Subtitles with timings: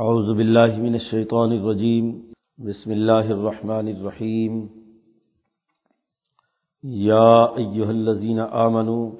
[0.00, 2.20] اعوذ باللہ من الشیطان الرجیم،
[2.58, 4.66] بسم اللہ الرحمن الرحیم۔
[6.82, 9.10] یا ایہا الذین آمنوا،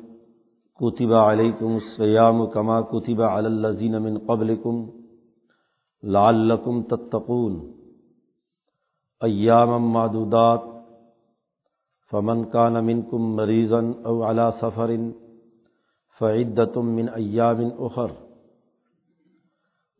[0.80, 4.90] کتب علیکم السیام کما کتب علی الذین من قبلکم
[6.03, 7.72] لعلکم تتقون۔
[9.21, 10.60] ایاما معدودات،
[12.10, 14.90] فمن کان منکم مریضا او علی سفر
[16.19, 18.30] فعدت من ایام اخر۔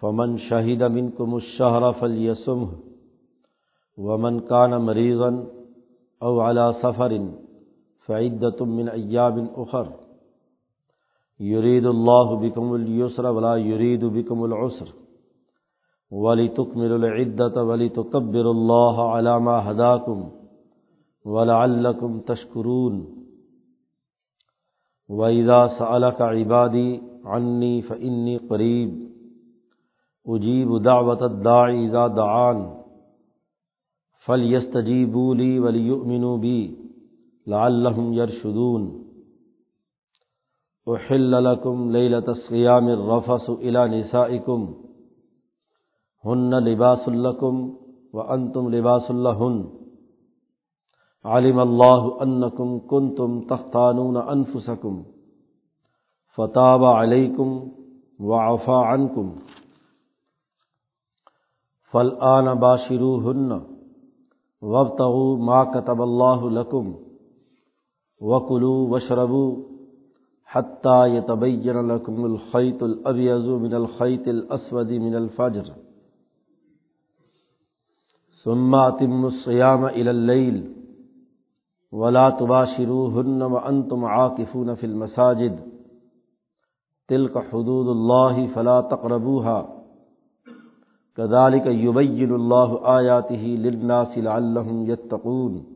[0.00, 2.64] فمن شہید من کو مشہر فلیسم
[3.96, 5.40] ومن کان مریضن
[6.20, 7.12] او علا سفر
[8.06, 9.90] فعدت من ایاب اخر
[11.40, 14.84] یرید اللہ بکم السر ولا یرید بکم العسر.
[16.10, 20.22] ولی تکمل العدت ولی تکبر اللہ علامہ ہداکم
[21.24, 23.04] ولعلکم تشکرون
[25.08, 29.07] وَإِذَا سَأَلَكَ عِبَادِي عَنِّي فَإِنِّي قَرِيبٌ.
[30.28, 32.58] اجیب دعوت الداعی اذا دعان،
[34.26, 36.58] فلیستجیبوا لی ولیؤمنوا بی،
[37.46, 38.82] لعلہم یرشدون۔
[40.86, 44.64] احل لکم لیلۃ الصیام الرفس الى نسائکم،
[46.24, 47.68] ہن لباس لکم
[48.12, 49.60] وانتم لباس لہن۔
[51.24, 55.02] علم اللہ انکم کنتم تختانون انفسکم،
[56.36, 57.58] فتاب علیکم
[58.20, 59.28] وعفا عنکم۔
[61.92, 63.52] فل آن باشرو ہن
[64.62, 65.00] وب
[65.38, 66.92] ما کتب اللہ لکم
[68.20, 69.44] وکلو وشربو
[70.54, 75.70] حتیٰ یہ طبین لکم الخیط الابیض من الخیط الاسود من الفجر
[78.46, 80.60] ثم اتم الصیام الى اللیل
[81.92, 85.58] ولا تباشروهن وانتم عاكفون في المساجد
[87.08, 89.77] تلك حدود الله فلا تقربوها
[91.18, 95.74] کدالک یبین اللہ آیات ہی للناس لعلہم یتقون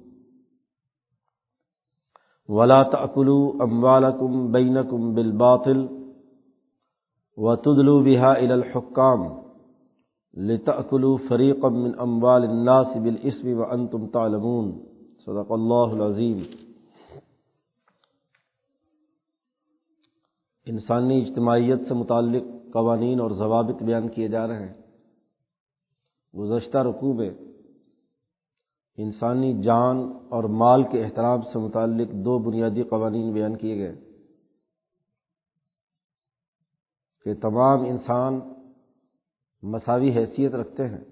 [2.49, 5.87] ولا تأکلوا اموالکم بینکم بالباطل
[7.37, 9.25] وتدلوا بها الى الحکام
[10.37, 14.73] لتأکلوا فریقا من اموال الناس بالاسم وانتم تعلمون.
[15.27, 16.39] صدق اللہ العظیم
[20.67, 24.82] انسانی اجتماعیت سے متعلق قوانین اور ضوابط بیان کیے جا رہے ہیں۔
[26.39, 27.31] گزشتہ رقوع میں
[28.97, 29.97] انسانی جان
[30.31, 33.97] اور مال کے احترام سے متعلق دو بنیادی قوانین بیان کیے گئے
[37.25, 38.41] کہ تمام انسان
[39.63, 41.05] مساوی حیثیت رکھتے ہیں۔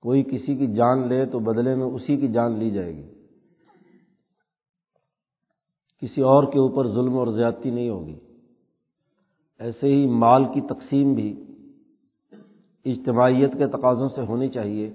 [0.00, 3.26] کوئی کسی کی جان لے تو بدلے میں اسی کی جان لی جائے گی۔
[5.98, 8.20] کسی اور کے اوپر ظلم اور زیادتی نہیں ہوگی۔
[9.58, 11.51] ایسے ہی مال کی تقسیم بھی
[12.84, 14.94] اجتماعیت کے تقاضوں سے ہونی چاہیے۔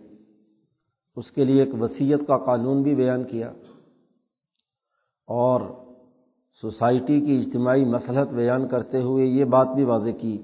[1.16, 3.52] اس کے لیے ایک وصیت کا قانون بھی بیان کیا۔
[5.28, 5.62] اور
[6.62, 10.38] سوسائٹی کی اجتماعی مسلحت بیان کرتے ہوئے یہ بات بھی واضح کی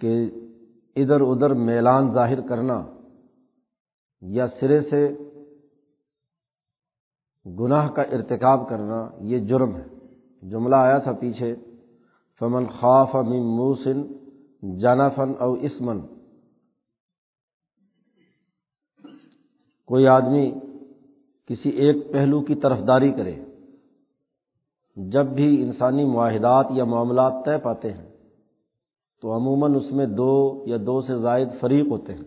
[0.00, 0.30] کہ
[0.96, 2.84] ادھر ادھر میلان ظاہر کرنا
[4.20, 5.08] یا سرے سے
[7.58, 9.84] گناہ کا ارتکاب کرنا یہ جرم ہے۔
[10.50, 11.54] جملہ آیا تھا پیچھے۔
[12.40, 14.02] فمن خاف من موسن
[14.78, 16.00] جانفن او اسمن
[19.88, 20.50] کوئی آدمی
[21.46, 23.34] کسی ایک پہلو کی طرفداری کرے،
[24.96, 28.06] جب بھی انسانی معاہدات یا معاملات طے پاتے ہیں،
[29.22, 32.24] تو عموماً اس میں دو یا دو سے زائد فریق ہوتے ہیں۔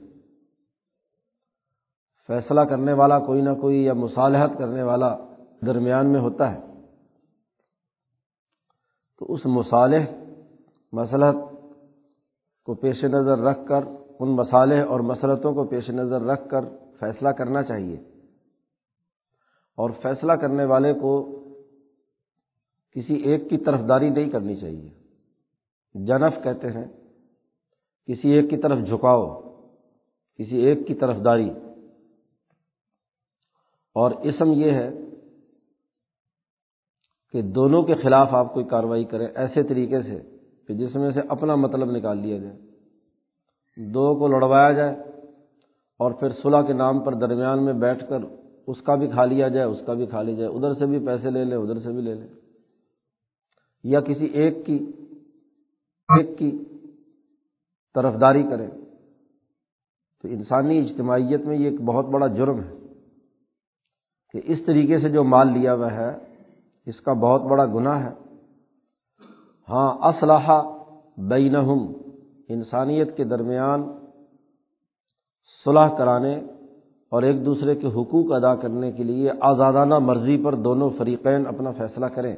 [2.27, 5.17] فیصلہ کرنے والا کوئی نہ کوئی یا مصالحت کرنے والا
[5.65, 6.68] درمیان میں ہوتا ہے۔
[9.19, 10.05] تو اس مصالح
[10.93, 11.35] مسلحت
[12.63, 13.83] کو پیش نظر رکھ کر،
[14.19, 16.65] ان مسالح اور مسلطوں کو پیش نظر رکھ کر
[16.99, 17.97] فیصلہ کرنا چاہیے۔
[19.77, 21.39] اور فیصلہ کرنے والے کو
[22.91, 24.89] کسی ایک کی طرف داری نہیں کرنی چاہیے۔
[25.93, 26.85] جنف کہتے ہیں،
[28.05, 29.41] کسی ایک کی طرف جھکاؤ،
[30.35, 31.49] کسی ایک کی طرف داری
[33.93, 35.08] اور اسم یہ ہے
[37.33, 40.19] کہ دونوں کے خلاف آپ کوئی کاروائی کریں ایسے طریقے سے
[40.67, 42.57] کہ جس میں سے اپنا مطلب نکال لیا جائے،
[43.77, 44.95] دو کو لڑوایا جائے
[45.99, 48.21] اور پھر صلح کے نام پر درمیان میں بیٹھ کر
[48.67, 50.99] اس کا بھی کھا لیا جائے، اس کا بھی کھا لیا جائے، ادھر سے بھی
[51.05, 52.27] پیسے لے لیں ادھر سے بھی لے لیں
[53.83, 54.77] یا کسی ایک کی
[56.09, 56.51] ایک کی
[57.95, 58.67] طرفداری کریں۔
[60.23, 62.77] تو انسانی اجتماعیت میں یہ ایک بہت بڑا جرم ہے
[64.33, 66.11] کہ اس طریقے سے جو مال لیا ہوا ہے
[66.85, 68.35] اس کا بہت بڑا گناہ ہے۔
[69.69, 70.61] ہاں اسلحہ
[71.17, 71.93] بینہم،
[72.49, 73.91] انسانیت کے درمیان
[75.65, 76.35] صلح کرانے
[77.09, 81.71] اور ایک دوسرے کے حقوق ادا کرنے کے لیے آزادانہ مرضی پر دونوں فریقین اپنا
[81.71, 82.35] فیصلہ کریں۔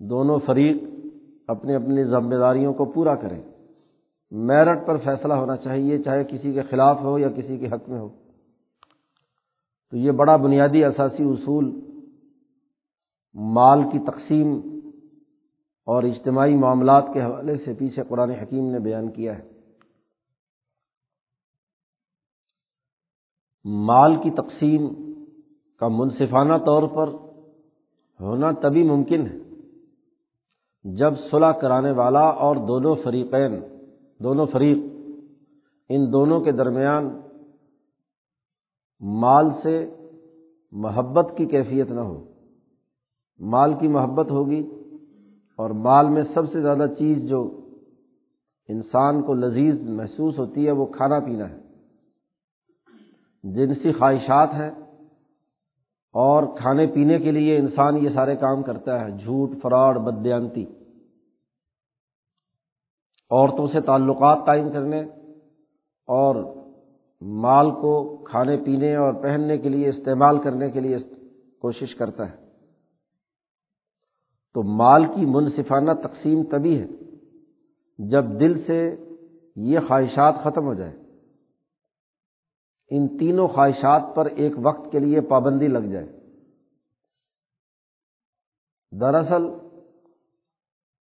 [0.00, 0.82] دونوں فریق
[1.48, 3.42] اپنی اپنی ذمہ داریوں کو پورا کریں۔
[4.30, 8.00] میرٹ پر فیصلہ ہونا چاہیے، چاہے کسی کے خلاف ہو یا کسی کے حق میں
[8.00, 8.08] ہو۔
[9.90, 11.80] تو یہ بڑا بنیادی اثاثی اصول
[13.38, 14.60] مال کی تقسیم
[15.86, 19.48] اور اجتماعی معاملات کے حوالے سے پیچھے قرآن حکیم نے بیان کیا ہے۔
[23.64, 25.12] مال کی تقسیم
[25.78, 27.08] کا منصفانہ طور پر
[28.20, 29.38] ہونا تبھی ممکن ہے
[30.84, 33.60] جب صلح کرانے والا اور دونوں فریقین،
[34.18, 34.78] دونوں فریق
[35.88, 37.20] ان دونوں کے درمیان
[39.00, 39.94] مال سے
[40.72, 42.35] محبت کی کیفیت نہ ہو۔
[43.38, 44.70] مال کی محبت ہوگی
[45.56, 47.60] اور مال میں سب سے زیادہ چیز جو
[48.68, 51.60] انسان کو لذیذ محسوس ہوتی ہے وہ کھانا پینا ہے۔
[53.44, 54.70] جنسی خواہشات ہیں
[56.12, 60.64] اور کھانے پینے کے لیے انسان یہ سارے کام کرتا ہے، جھوٹ، فراڈ، بدیانتی۔
[63.30, 65.00] عورتوں سے تعلقات قائم کرنے
[66.06, 66.56] اور
[67.20, 70.96] مال کو کھانے پینے اور پہننے کے لیے استعمال کرنے کے لیے
[71.60, 72.45] کوشش کرتا ہے۔
[74.56, 76.86] تو مال کی منصفانہ تقسیم تبھی ہے
[77.98, 78.96] جب دل سے
[79.56, 80.92] یہ خواہشات ختم ہو جائے
[82.90, 86.06] ان تینوں خواہشات پر ایک وقت کے لیے پابندی لگ جائے۔
[89.00, 89.48] دراصل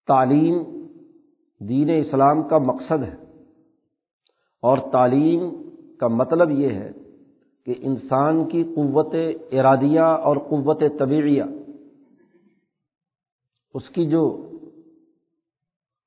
[0.07, 0.59] تعلیم
[1.69, 3.15] دین اسلام کا مقصد ہے
[4.63, 5.51] اور تعلیم
[6.01, 6.93] کا مطلب یہ ہے
[7.65, 9.15] کہ انسان کی قوت
[9.53, 11.43] ارادیہ اور قوت طبیعیہ
[13.75, 14.51] اس کی جو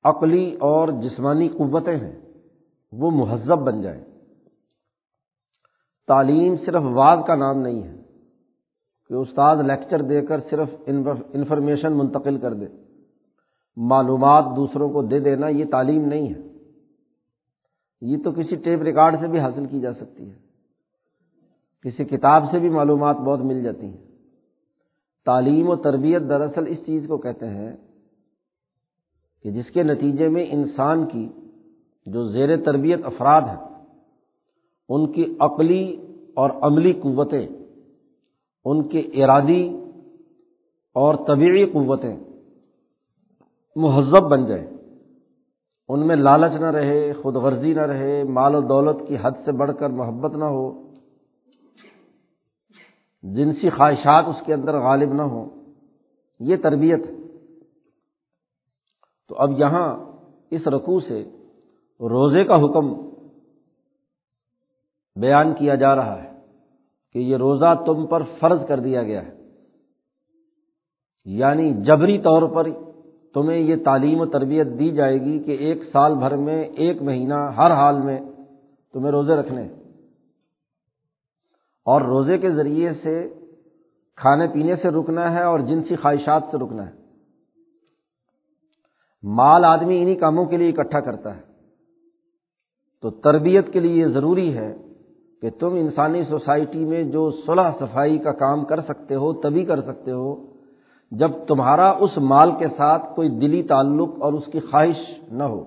[0.04, 2.20] عقلی اور جسمانی قوتیں ہیں،
[2.92, 4.04] وہ مہذب بن جائیں۔
[6.06, 8.02] تعلیم صرف واض کا نام نہیں ہے
[9.08, 10.68] کہ استاد لیکچر دے کر صرف
[11.32, 12.66] انفارمیشن منتقل کر دے۔
[13.76, 16.40] معلومات دوسروں کو دے دینا یہ تعلیم نہیں ہے۔
[18.00, 20.34] یہ تو کسی ٹیپ ریکارڈ سے بھی حاصل کی جا سکتی ہے۔
[21.82, 24.13] کسی کتاب سے بھی معلومات بہت مل جاتی ہیں۔
[25.26, 27.76] تعلیم و تربیت دراصل اس چیز کو کہتے ہیں
[29.42, 31.28] کہ جس کے نتیجے میں انسان کی
[32.06, 33.84] جو زیر تربیت افراد ہیں،
[34.88, 35.96] ان کی عقلی
[36.34, 37.46] اور عملی قوتیں،
[38.64, 39.78] ان کے ارادی
[40.94, 42.16] اور طبعی قوتیں
[43.76, 44.66] مہذب بن جائیں۔
[45.88, 49.52] ان میں لالچ نہ رہے خود غرضی نہ رہے، مال و دولت کی حد سے
[49.52, 50.83] بڑھ کر محبت نہ ہو۔
[53.24, 55.48] جنسی خواہشات اس کے اندر غالب نہ ہو
[56.40, 57.14] یہ تربیت ہے۔
[59.28, 59.96] تو اب یہاں
[60.50, 61.24] اس رقو سے
[62.00, 63.10] روزے کا حکم
[65.20, 66.30] بیان کیا جا رہا ہے
[67.12, 69.30] کہ یہ روزہ تم پر فرض کر دیا گیا ہے۔
[71.24, 72.66] یعنی جبری طور پر
[73.34, 77.34] تمہیں یہ تعلیم و تربیت دی جائے گی کہ ایک سال بھر میں، ایک مہینہ
[77.34, 78.20] ہر حال میں
[78.92, 79.68] تمہیں روزے رکھنے
[81.84, 83.34] اور روزے کے ذریعے سے
[84.16, 86.92] کھانے پینے سے رکنا ہے اور جنسی خواہشات سے رکنا ہے۔
[89.22, 91.42] مال آدمی انہیں کاموں کے لیے اکٹھا کرتا ہے۔
[93.02, 94.76] تو تربیت کے لیے یہ ضروری ہے
[95.42, 99.80] کہ تم انسانی سوسائٹی میں جو صلح صفائی کا کام کر سکتے ہو، تبھی کر
[99.80, 100.46] سکتے ہو،
[101.10, 105.64] جب تمہارا اس مال کے ساتھ کوئی دلی تعلق اور اس کی خواہش نہ ہو۔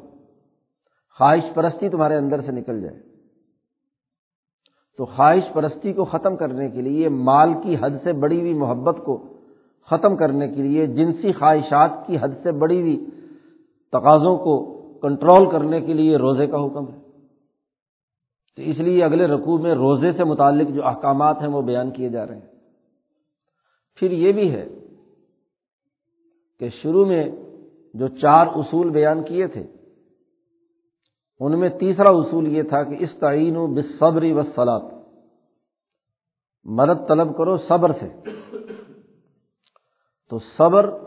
[1.18, 3.07] خواہش پرستی تمہارے اندر سے نکل جائے۔
[4.98, 8.98] تو خواہش پرستی کو ختم کرنے کے لیے، مال کی حد سے بڑی ہوئی محبت
[9.06, 9.24] کو
[9.90, 13.06] ختم کرنے کے لیے، جنسی خواہشات کی حد سے بڑی ہوئی
[13.94, 17.00] تقاضوں کو کنٹرول کرنے کے لیے روزے کا حکم ہے۔
[18.56, 22.10] تو اس لیے اگلے رقوع میں روزے سے متعلق جو احکامات ہیں وہ بیان کیے
[22.10, 22.48] جا رہے ہیں۔
[23.96, 24.66] پھر یہ بھی ہے
[26.60, 27.32] کہ شروع میں
[27.94, 29.64] جو چار اصول بیان کیے تھے
[31.40, 34.82] ان میں تیسرا اصول یہ تھا کہ اس تعین و بصبری و سلاد
[36.64, 38.30] مدد طلب کرو صبر سے۔
[40.30, 40.98] تو صبر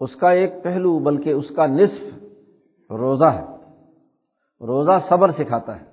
[0.00, 2.24] اس کا ایک پہلو، بلکہ اس کا نصف
[2.92, 3.44] روزہ ہے۔
[4.60, 5.86] روزہ صبر سکھاتا ہے۔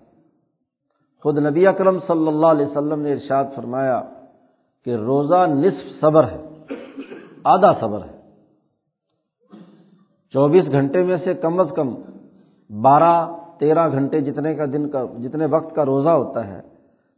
[1.23, 4.03] خود نبی اکرم صلی اللہ علیہ وسلم نے ارشاد فرمایا
[4.85, 6.63] کہ روزہ نصف صبر ہے،
[7.43, 8.17] آدھا صبر ہے۔
[10.33, 11.95] چوبیس گھنٹے میں سے کم از کم
[12.69, 16.61] بارہ تیرہ گھنٹے جتنے کا دن کا، جتنے وقت کا روزہ ہوتا ہے،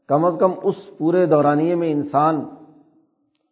[0.07, 2.45] کم از کم اس پورے دورانیے میں انسان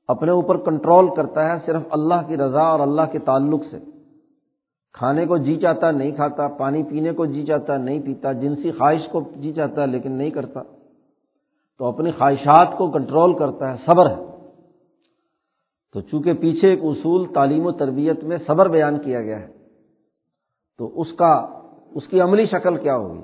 [0.07, 3.79] اپنے اوپر کنٹرول کرتا ہے صرف اللہ کی رضا اور اللہ کے تعلق سے۔
[4.93, 9.07] کھانے کو جی چاہتا، نہیں کھاتا، پانی پینے کو جی چاہتا، نہیں پیتا، جنسی خواہش
[9.11, 10.61] کو جی چاہتا لیکن نہیں کرتا۔
[11.77, 14.25] تو اپنی خواہشات کو کنٹرول کرتا ہے، صبر ہے۔
[15.93, 19.47] تو چونکہ پیچھے ایک اصول تعلیم و تربیت میں صبر بیان کیا گیا ہے،
[20.77, 21.56] تو اس کا
[21.97, 23.21] اس کی عملی شکل کیا ہوگی؟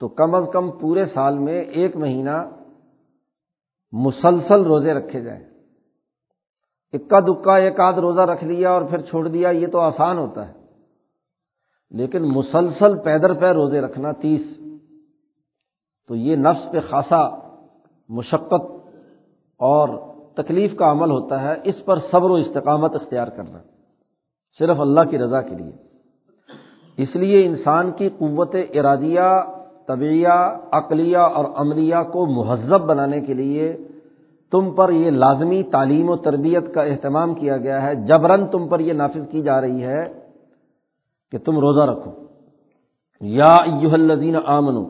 [0.00, 2.50] تو کم از کم پورے سال میں ایک مہینہ
[3.92, 5.44] مسلسل روزے رکھے جائیں۔
[6.92, 10.48] اکا دکا ایک آدھ روزہ رکھ لیا اور پھر چھوڑ دیا، یہ تو آسان ہوتا
[10.48, 10.52] ہے۔
[11.90, 14.40] لیکن مسلسل پیدر پہ روزے رکھنا تیس۔
[16.08, 17.28] تو یہ نفس پہ خاصا
[18.08, 18.88] مشقت
[19.58, 19.88] اور
[20.34, 23.58] تکلیف کا عمل ہوتا ہے، اس پر صبر و استقامت اختیار کرنا،
[24.58, 25.87] صرف اللہ کی رضا کے لیے۔
[26.98, 29.42] اس لیے انسان کی قوت ارادیہ
[29.86, 33.76] طبیعہ عقلیہ اور عملیہ کو مہذب بنانے کے لیے
[34.52, 38.80] تم پر یہ لازمی تعلیم و تربیت کا اہتمام کیا گیا ہے۔ جبرن تم پر
[38.80, 40.20] یہ نافذ کی جا رہی ہے
[41.32, 42.10] کہ تم روزہ رکھو۔
[43.20, 44.84] یا ایوہ الذین آمنو،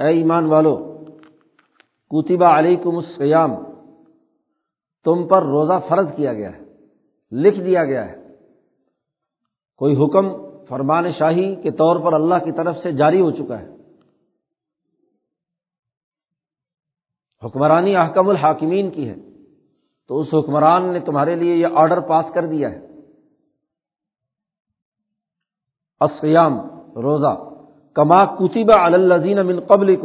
[0.00, 0.76] اے ایمان والو
[2.10, 3.54] کوتبہ علیکم السیام
[5.04, 6.64] تم پر روزہ فرض کیا گیا ہے،
[7.32, 8.16] لکھ دیا گیا ہے۔
[9.76, 13.68] کوئی حکم فرمان شاہی کے طور پر اللہ کی طرف سے جاری ہو چکا ہے۔
[17.44, 19.14] حکمرانی احکم الحاکمین کی ہے۔
[20.08, 22.86] تو اس حکمران نے تمہارے لیے یہ آرڈر پاس کر دیا ہے۔
[26.00, 26.58] اسیام
[26.96, 27.34] روزہ۔
[27.94, 29.96] کما کتبہ الزین من قبل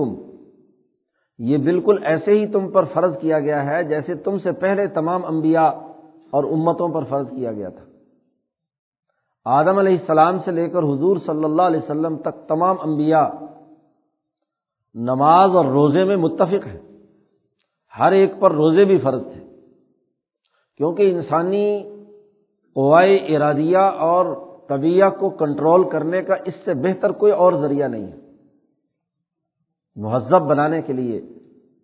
[1.38, 5.26] یہ بالکل ایسے ہی تم پر فرض کیا گیا ہے جیسے تم سے پہلے تمام
[5.26, 5.70] انبیاء
[6.32, 7.87] اور امتوں پر فرض کیا گیا تھا۔
[9.50, 13.28] آدم علیہ السلام سے لے کر حضور صلی اللہ علیہ وسلم تک تمام انبیاء
[14.96, 16.80] نماز اور روزے میں متفق ہیں۔
[18.00, 19.44] ہر ایک پر روزے بھی فرض تھے۔
[20.78, 21.84] کیونکہ انسانی
[22.74, 24.26] قوائے ارادیہ اور
[24.70, 28.18] طبیعہ کو کنٹرول کرنے کا اس سے بہتر کوئی اور ذریعہ نہیں ہے۔
[29.96, 31.22] مہذب بنانے کے لیے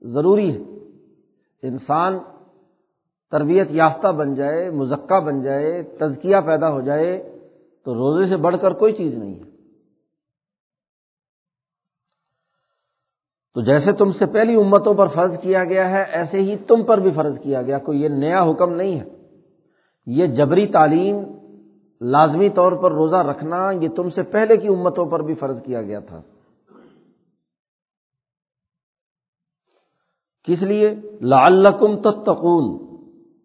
[0.02, 0.64] ضروری ہے۔
[1.64, 2.20] انسان
[3.32, 7.34] تربیت یافتہ بن جائے، مزکہ بن جائے، تزکیہ پیدا ہو جائے
[7.86, 9.54] تو روزے سے بڑھ کر کوئی چیز نہیں ہے۔
[13.54, 16.98] تو جیسے تم سے پہلی امتوں پر فرض کیا گیا ہے، ایسے ہی تم پر
[16.98, 19.06] بھی فرض کیا گیا۔ کوئی یہ نیا حکم نہیں ہے۔
[20.06, 21.16] یہ جبری تعلیم
[22.02, 25.82] لازمی طور پر روزہ رکھنا یہ تم سے پہلے کی امتوں پر بھی فرض کیا
[25.82, 26.22] گیا تھا۔
[30.44, 32.98] کس لیے؟ لعلکم تتقون،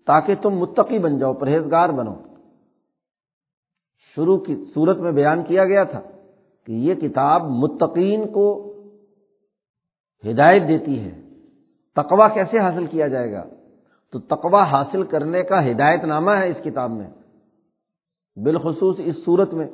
[0.07, 2.28] تاکہ تم متقی بن جاؤ، پرہیزگار بنو۔
[4.19, 6.01] شروع کی صورت میں بیان کیا گیا تھا
[6.67, 8.73] کہ یہ کتاب متقین کو
[10.31, 11.21] ہدایت دیتی ہے۔
[11.97, 13.45] تقوا کیسے حاصل کیا جائے گا؟
[14.13, 17.11] تو تقوا حاصل کرنے کا ہدایت نامہ ہے اس کتاب میں،
[18.37, 19.67] بالخصوص اس صورت میں۔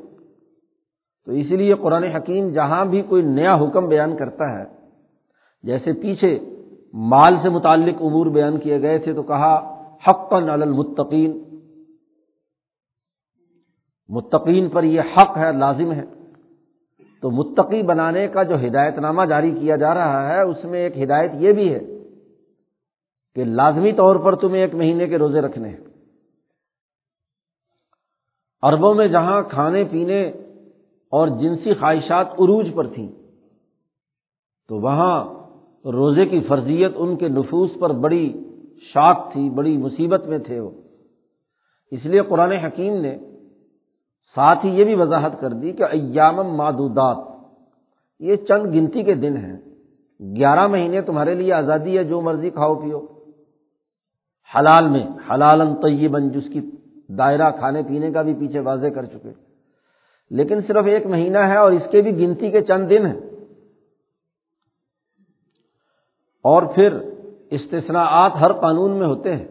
[1.25, 4.65] تو اسی لیے قرآن حکیم جہاں بھی کوئی نیا حکم بیان کرتا ہے،
[5.63, 6.39] جیسے پیچھے
[6.93, 9.55] مال سے متعلق امور بیان کیے گئے تھے تو کہا
[10.07, 11.54] حق المتقین
[14.09, 16.05] متقین پر یہ حق ہے، لازم ہے۔
[17.21, 20.99] تو متقی بنانے کا جو ہدایت نامہ جاری کیا جا رہا ہے، اس میں ایک
[20.99, 21.81] ہدایت یہ بھی ہے
[23.35, 25.77] کہ لازمی طور پر تمہیں ایک مہینے کے روزے رکھنے ہیں۔
[28.63, 30.29] اربوں میں جہاں کھانے، پینے
[31.11, 33.09] اور جنسی خواہشات عروج پر تھیں،
[34.69, 35.25] تو وہاں
[35.85, 38.45] روزے کی فرضیت ان کے نفوس پر بڑی
[38.83, 40.71] شاک تھی، بڑی مصیبت میں تھے وہ۔
[41.91, 43.19] اس لیے قرآن حکیم نے
[44.35, 47.17] ساتھ ہی یہ بھی وضاحت کر دی کہ ایام مادودات
[48.21, 49.57] یہ چند گنتی کے دن ہیں۔
[50.37, 53.07] گیارہ مہینے تمہارے لیے آزادی ہے، جو مرضی کھاؤ پیو۔
[54.59, 56.71] حلال میں حلال طیبن جس کی
[57.09, 59.31] دائرہ کھانے پینے کا بھی پیچھے واضح کر چکے۔
[60.31, 63.21] لیکن صرف ایک مہینہ ہے اور اس کے بھی گنتی کے چند دن ہیں۔
[66.43, 66.99] اور پھر
[67.51, 69.47] استثناءات ہر قانون میں ہوتے ہیں۔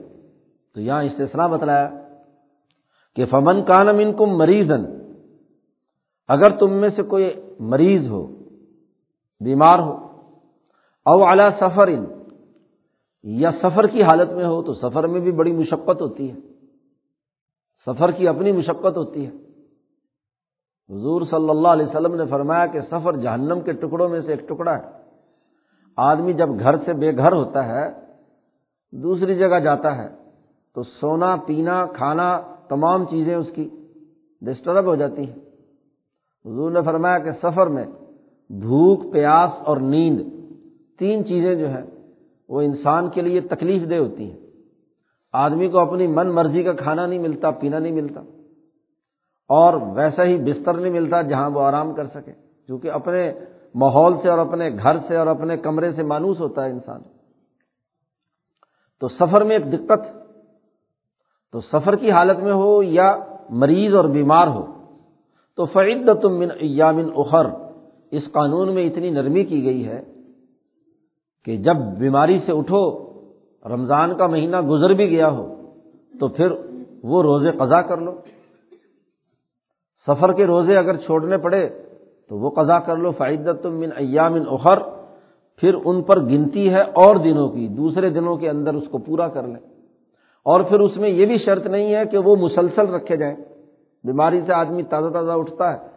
[0.74, 2.03] تو یہاں استثنا بتلایا۔
[3.16, 4.86] کہ فمن کانم ان کو مریضن
[6.28, 8.28] اگر تم میں سے کوئی مریض ہو،
[9.40, 10.08] بیمار ہو،
[11.06, 12.06] او اعلی سفر ان
[13.24, 16.36] یا سفر کی حالت میں ہو، تو سفر میں بھی بڑی مشقت ہوتی ہے۔
[17.86, 19.32] سفر کی اپنی مشقت ہوتی ہے۔
[20.90, 24.50] حضور صلی اللہ علیہ وسلم نے فرمایا کہ سفر جہنم کے ٹکڑوں میں سے ایک
[24.50, 25.04] ٹکڑا ہے۔
[25.98, 27.92] آدمی جب گھر سے بے گھر ہوتا ہے،
[28.92, 30.08] دوسری جگہ جاتا ہے،
[30.74, 33.70] تو سونا، پینا، کھانا تمام چیزیں اس کی
[34.42, 35.40] ڈسٹرب ہو جاتی ہیں۔
[36.46, 37.86] حضور نے فرمایا کہ سفر میں
[38.50, 40.22] بھوک، پیاس اور نیند
[41.00, 41.86] تین چیزیں جو ہیں،
[42.50, 44.40] وہ انسان کے لیے تکلیف دہ ہوتی ہیں۔
[45.34, 48.22] آدمی کو اپنی من مرضی کا کھانا نہیں ملتا، پینا نہیں ملتا۔
[49.50, 52.32] اور ویسا ہی بستر نہیں ملتا جہاں وہ آرام کر سکے۔
[52.66, 53.34] کیونکہ اپنے
[53.76, 57.02] ماحول سے اور اپنے گھر سے اور اپنے کمرے سے مانوس ہوتا ہے انسان۔
[59.00, 60.23] تو سفر میں ایک دقت
[61.54, 63.18] تو سفر کی حالت میں ہو یا
[63.50, 64.66] مریض اور بیمار ہو،
[65.56, 67.46] تو فعد تم من ایامن اخر،
[68.12, 70.02] اس قانون میں اتنی نرمی کی گئی ہے
[71.46, 73.10] کہ جب بیماری سے اٹھو،
[73.66, 75.56] رمضان کا مہینہ گزر بھی گیا ہو،
[76.20, 76.52] تو پھر
[77.04, 78.12] وہ روزے قضا کر لو۔
[80.08, 81.70] سفر کے روزے اگر چھوڑنے پڑے،
[82.30, 84.80] تو وہ قضا کر لو۔ فائدت تم من ایام اخر،
[85.58, 89.28] پھر ان پر گنتی ہے اور دنوں کی، دوسرے دنوں کے اندر اس کو پورا
[89.28, 89.73] کر لیں
[90.46, 93.36] اور پھر اس میں یہ بھی شرط نہیں ہے کہ وہ مسلسل رکھے جائیں۔
[94.04, 95.88] بیماری سے آدمی تازہ تازہ اٹھتا ہے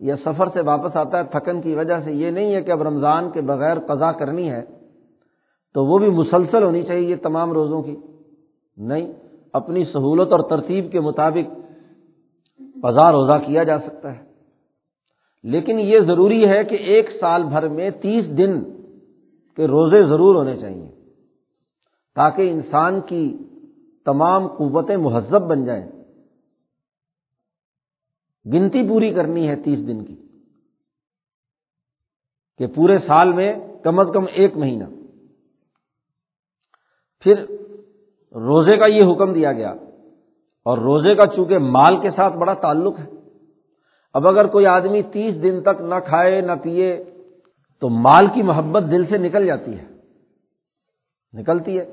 [0.00, 2.82] یا سفر سے واپس آتا ہے، تھکن کی وجہ سے۔ یہ نہیں ہے کہ اب
[2.82, 4.62] رمضان کے بغیر قضا کرنی ہے
[5.74, 7.96] تو وہ بھی مسلسل ہونی چاہیے یہ تمام روزوں کی۔
[8.76, 9.12] نہیں،
[9.52, 11.54] اپنی سہولت اور ترتیب کے مطابق
[12.82, 14.24] قضا روزہ کیا جا سکتا ہے۔
[15.42, 18.62] لیکن یہ ضروری ہے کہ ایک سال بھر میں تیس دن
[19.56, 20.90] کے روزے ضرور ہونے چاہیے
[22.14, 23.36] تاکہ انسان کی
[24.06, 25.86] تمام قوتیں مہذب بن جائیں۔
[28.46, 30.16] گنتی پوری کرنی ہے تیس دن کی،
[32.60, 33.52] کہ پورے سال میں
[33.84, 34.84] کم از کم ایک مہینہ۔
[37.22, 37.44] پھر
[38.34, 39.70] روزے کا یہ حکم دیا گیا،
[40.66, 43.06] اور روزے کا چونکہ مال کے ساتھ بڑا تعلق ہے،
[44.14, 47.04] اب اگر کوئی آدمی تیس دن تک نہ کھائے نہ پیے،
[47.82, 49.86] تو مال کی محبت دل سے نکل جاتی ہے۔
[51.32, 51.92] نکلتی ہے۔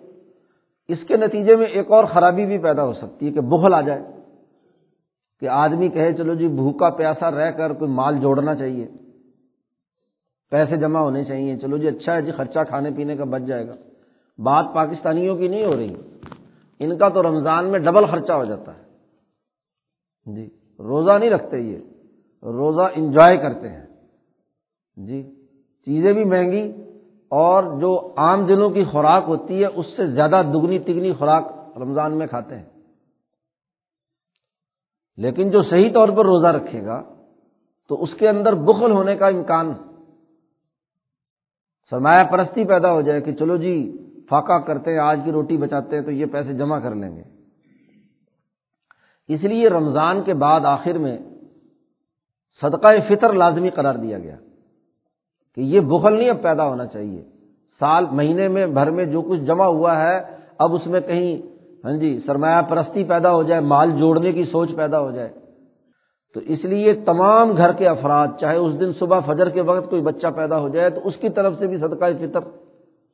[0.91, 3.81] اس کے نتیجے میں ایک اور خرابی بھی پیدا ہو سکتی ہے کہ بخل آ
[3.81, 4.01] جائے،
[5.41, 8.87] کہ آدمی کہے، چلو جی بھوکا پیاسا رہ کر کوئی مال جوڑنا چاہیے،
[10.51, 13.67] پیسے جمع ہونے چاہیے، چلو جی اچھا ہے جی خرچہ کھانے پینے کا بچ جائے
[13.67, 13.75] گا۔
[14.39, 15.95] بات پاکستانیوں کی نہیں ہو رہی،
[16.79, 18.83] ان کا تو رمضان میں ڈبل خرچہ ہو جاتا ہے۔
[20.35, 20.49] جی
[20.79, 21.77] روزہ نہیں رکھتے یہ،
[22.45, 23.85] روزہ انجوائے کرتے ہیں۔
[24.97, 25.21] جی
[25.87, 26.71] چیزیں بھی مہنگی
[27.31, 32.17] اور جو عام دنوں کی خوراک ہوتی ہے، اس سے زیادہ دگنی تگنی خوراک رمضان
[32.17, 32.65] میں کھاتے ہیں۔
[35.17, 37.03] لیکن جو صحیح طور پر روزہ رکھے گا،
[37.89, 39.73] تو اس کے اندر بخل ہونے کا امکان
[41.89, 43.97] سرمایہ پرستی پیدا ہو جائے کہ چلو جی
[44.29, 47.23] فاقہ کرتے ہیں، آج کی روٹی بچاتے ہیں، تو یہ پیسے جمع کر لیں گے۔
[49.27, 51.17] اس لیے رمضان کے بعد آخر میں
[52.61, 54.35] صدقہ فطر لازمی قرار دیا گیا۔
[55.55, 57.23] کہ یہ بخل نہیں اب پیدا ہونا چاہیے۔
[57.79, 60.21] سال، مہینے میں، بھر میں جو کچھ جمع ہوا ہے،
[60.59, 61.41] اب اس میں کہیں
[61.85, 65.29] ہاں جی سرمایہ پرستی پیدا ہو جائے، مال جوڑنے کی سوچ پیدا ہو جائے۔
[66.33, 70.01] تو اس لیے تمام گھر کے افراد، چاہے اس دن صبح فجر کے وقت کوئی
[70.01, 72.39] بچہ پیدا ہو جائے، تو اس کی طرف سے بھی صدقہ فطر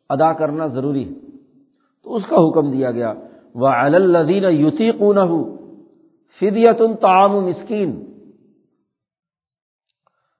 [0.10, 1.38] ادا کرنا ضروری ہے۔
[2.04, 3.13] تو اس کا حکم دیا گیا۔
[3.56, 5.43] وہ الدین یوتی کون
[6.39, 8.06] فدیت تعام مسکین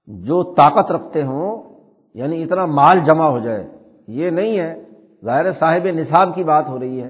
[0.08, 1.67] جو طاقت رکھتے ہوں
[2.18, 3.68] یعنی اتنا مال جمع ہو جائے،
[4.08, 4.84] یہ نہیں ہے۔
[5.26, 7.10] ظاہر صاحب نصاب کی بات ہو رہی ہے۔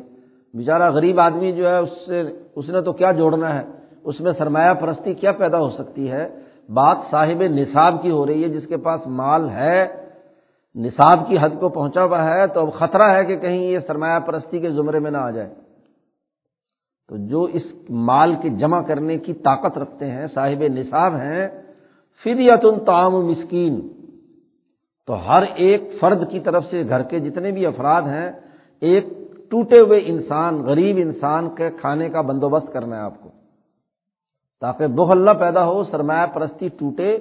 [0.53, 2.21] بیچارہ غریب آدمی جو ہے، اس سے،
[2.55, 3.65] اس نے تو کیا جوڑنا ہے؟
[4.03, 6.29] اس میں سرمایہ پرستی کیا پیدا ہو سکتی ہے؟
[6.73, 9.87] بات صاحب نصاب کی ہو رہی ہے، جس کے پاس مال ہے،
[10.75, 14.19] نصاب کی حد کو پہنچا ہوا ہے، تو اب خطرہ ہے کہ کہیں یہ سرمایہ
[14.19, 15.49] پرستی کے زمرے میں نہ آ جائے۔
[17.09, 21.47] تو جو اس مال کے جمع کرنے کی طاقت رکھتے ہیں، صاحب نصاب ہیں۔
[22.23, 23.87] پھر یا تعام مسکین۔
[25.07, 28.31] تو ہر ایک فرد کی طرف سے گھر کے جتنے بھی افراد ہیں،
[28.81, 29.05] ایک
[29.49, 33.29] ٹوٹے ہوئے انسان، غریب انسان کے کھانے کا بندوبست کرنا ہے آپ کو۔
[34.61, 37.15] تاکہ بخل نہ پیدا ہو، سرمایہ پرستی ٹوٹے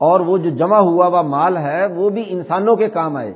[0.00, 3.34] اور وہ جو جمع ہوا ہوا مال ہے، وہ بھی انسانوں کے کام آئے۔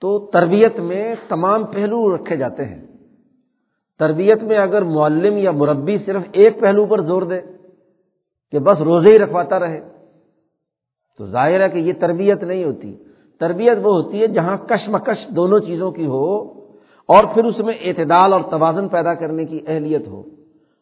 [0.00, 2.86] تو تربیت میں تمام پہلو رکھے جاتے ہیں۔
[3.98, 7.40] تربیت میں اگر معلم یا مربی صرف ایک پہلو پر زور دے
[8.52, 9.99] کہ بس روزے ہی رکھواتا رہے
[11.18, 12.96] تو ظاہر ہے کہ یہ تربیت نہیں ہوتی۔
[13.40, 16.36] تربیت وہ ہوتی ہے جہاں کشمکش دونوں چیزوں کی ہو
[17.08, 20.22] اور پھر اس میں اعتدال اور توازن پیدا کرنے کی اہلیت ہو۔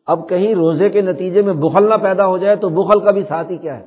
[0.07, 3.23] اب کہیں روزے کے نتیجے میں بخل نہ پیدا ہو جائے تو بخل کا بھی
[3.23, 3.87] ساتھ ہی کیا ہے؟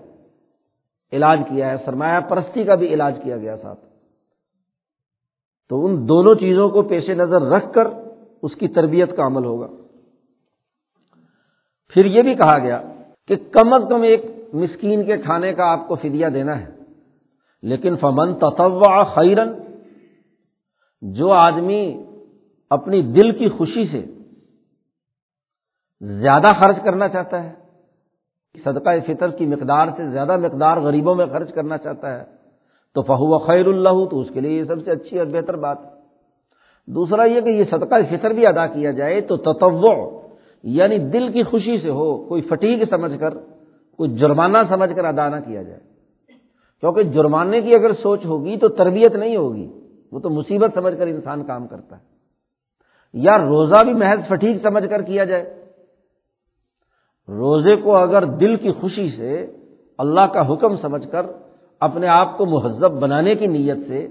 [1.14, 3.80] علاج کیا ہے؟ سرمایہ پرستی کا بھی علاج کیا گیا ساتھ۔
[5.70, 7.88] تو ان دونوں چیزوں کو پیش نظر رکھ کر
[8.42, 9.68] اس کی تربیت کا عمل ہوگا۔
[11.90, 12.82] پھر یہ بھی کہا گیا
[13.28, 16.66] کہ کم از کم ایک مسکین کے کھانے کا آپ کو فدیہ دینا ہے۔
[17.62, 19.52] لیکن فمن تطوع خیرن
[21.02, 22.04] جو آدمی
[22.70, 24.06] اپنی دل کی خوشی سے
[26.02, 27.54] زیادہ خرچ کرنا چاہتا ہے،
[28.64, 32.24] صدقہ فطر کی مقدار سے زیادہ مقدار غریبوں میں خرچ کرنا چاہتا ہے،
[32.94, 35.78] تو فہو خیر اللہ، تو اس کے لیے یہ سب سے اچھی اور بہتر بات
[35.86, 35.90] ہے۔
[36.88, 40.22] دوسرا یہ کہ یہ صدقہ فطر بھی ادا کیا جائے تو تتو
[40.64, 43.30] یعنی دل کی خوشی سے ہو، کوئی فٹیک سمجھ کر
[44.02, 45.80] کوئی جرمانہ سمجھ کر ادا نہ کیا جائے۔
[46.80, 49.74] کیونکہ جرمانے کی اگر سوچ ہوگی تو تربیت نہیں ہوگی،
[50.12, 52.04] وہ تو مصیبت سمجھ کر انسان کام کرتا ہے۔
[53.14, 55.66] یا روزہ بھی محض فٹیک سمجھ کر کیا جائے۔
[57.28, 59.46] روزے کو اگر دل کی خوشی سے
[59.98, 61.26] اللہ کا حکم سمجھ کر
[61.80, 64.08] اپنے آپ کو مہذب بنانے کی نیت سے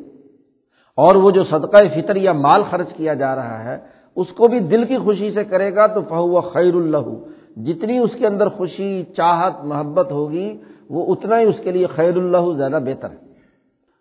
[0.96, 3.78] اور وہ جو صدقہ فطر یا مال خرچ کیا جا رہا ہے،
[4.16, 8.10] اس کو بھی دل کی خوشی سے کرے گا تو فہو خیر اللہ۔ جتنی اس
[8.18, 12.78] کے اندر خوشی، چاہت، محبت ہوگی، وہ اتنا ہی اس کے لیے خیر اللہ زیادہ
[12.84, 13.16] بہتر ہے۔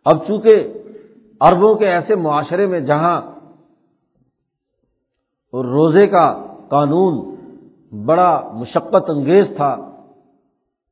[0.06, 0.74] اب چونکہ
[1.40, 3.22] عربوں کے ایسے معاشرے میں جہاں
[5.54, 7.36] روزے کا قانون
[8.06, 9.92] بڑا مشقت انگیز تھا،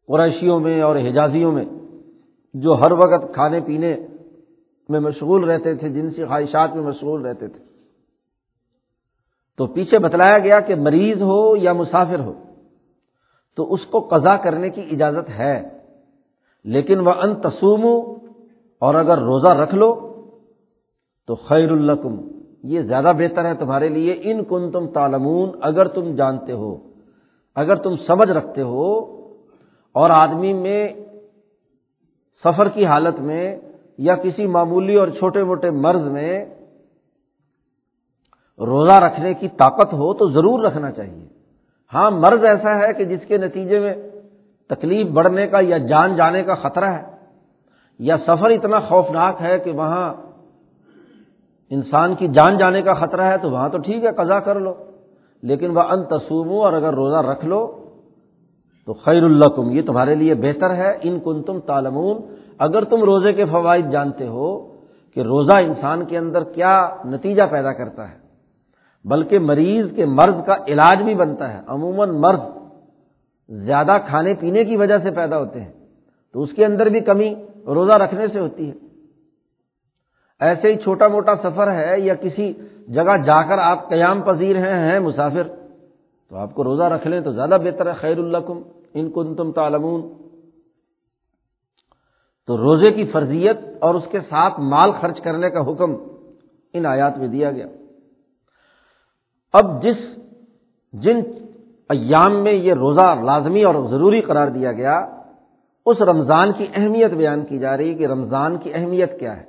[0.07, 1.65] قریشیوں میں اور حجازیوں میں،
[2.53, 3.95] جو ہر وقت کھانے پینے
[4.89, 7.63] میں مشغول رہتے تھے جنسی خواہشات میں مشغول رہتے تھے۔
[9.57, 12.33] تو پیچھے بتلایا گیا کہ مریض ہو یا مسافر ہو
[13.57, 15.69] تو اس کو قضا کرنے کی اجازت ہے۔
[16.63, 18.13] لیکن وہ ان تسوم
[18.79, 20.13] اور اگر روزہ رکھ لو
[21.27, 22.15] تو خیر القم
[22.63, 26.77] یہ زیادہ بہتر ہے تمہارے لیے۔ ان کن تم تالمون اگر تم جانتے ہو،
[27.55, 29.17] اگر تم سمجھ رکھتے ہو۔
[29.93, 30.89] اور آدمی میں
[32.43, 33.57] سفر کی حالت میں
[33.97, 36.45] یا کسی معمولی اور چھوٹے موٹے مرض میں
[38.59, 41.36] روزہ رکھنے کی طاقت ہو تو ضرور رکھنا چاہیے۔
[41.93, 43.93] ہاں مرض ایسا ہے کہ جس کے نتیجے میں
[44.69, 47.03] تکلیف بڑھنے کا یا جان جانے کا خطرہ ہے،
[47.99, 50.13] یا سفر اتنا خوفناک ہے کہ وہاں
[51.69, 54.73] انسان کی جان جانے کا خطرہ ہے تو وہاں تو ٹھیک ہے، قضا کر لو۔
[55.43, 57.83] لیکن وہ ان تسومو اور اگر روزہ رکھ لو
[58.85, 62.17] تو خیر اللہ یہ تمہارے لیے بہتر ہے۔ ان کن تم تالمون
[62.57, 64.75] اگر تم روزے کے فوائد جانتے ہو
[65.13, 68.26] کہ روزہ انسان کے اندر کیا نتیجہ پیدا کرتا ہے۔
[69.07, 72.39] بلکہ مریض کے مرض کا علاج بھی بنتا ہے، عموماً مرض
[73.49, 75.71] زیادہ کھانے پینے کی وجہ سے پیدا ہوتے ہیں،
[76.35, 77.33] تو اس کے اندر بھی کمی
[77.67, 78.75] روزہ رکھنے سے ہوتی ہے۔
[80.41, 82.53] ایسے ہی چھوٹا موٹا سفر ہے یا کسی
[82.87, 85.47] جگہ جا کر آپ قیام پذیر ہیں ہیں مسافر،
[86.31, 88.37] تو آپ کو روزہ رکھ لیں تو زیادہ بہتر ہے۔ خیر اللہ
[88.93, 90.01] ان کن تم تالمون
[92.47, 95.95] تو روزے کی فرضیت اور اس کے ساتھ مال خرچ کرنے کا حکم
[96.73, 97.67] ان آیات میں دیا گیا۔
[99.63, 100.19] اب جس
[100.93, 101.19] جن
[101.89, 105.05] ایام میں یہ روزہ لازمی اور ضروری قرار دیا گیا،
[105.85, 109.43] اس رمضان کی اہمیت بیان کی جا رہی ہے کہ رمضان کی اہمیت کیا ہے۔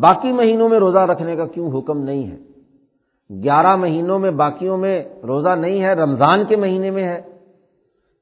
[0.00, 2.36] باقی مہینوں میں روزہ رکھنے کا کیوں حکم نہیں ہے؟
[3.42, 7.20] گیارہ مہینوں میں باقیوں میں روزہ نہیں ہے، رمضان کے مہینے میں ہے۔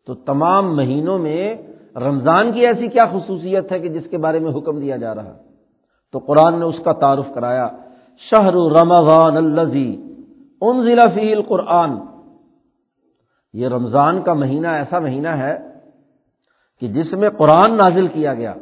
[0.07, 1.55] تو تمام مہینوں میں
[1.96, 5.33] رمضان کی ایسی کیا خصوصیت ہے کہ جس کے بارے میں حکم دیا جا رہا؟
[6.12, 7.68] تو قرآن نے اس کا تعارف کرایا
[8.18, 10.10] شہر رمضان الزی
[10.61, 11.90] ان ضلع فیل قرآن
[13.53, 15.59] یہ رمضان کا مہینہ، ایسا مہینہ ہے
[16.81, 18.55] کہ جس میں قرآن نازل کیا گیا۔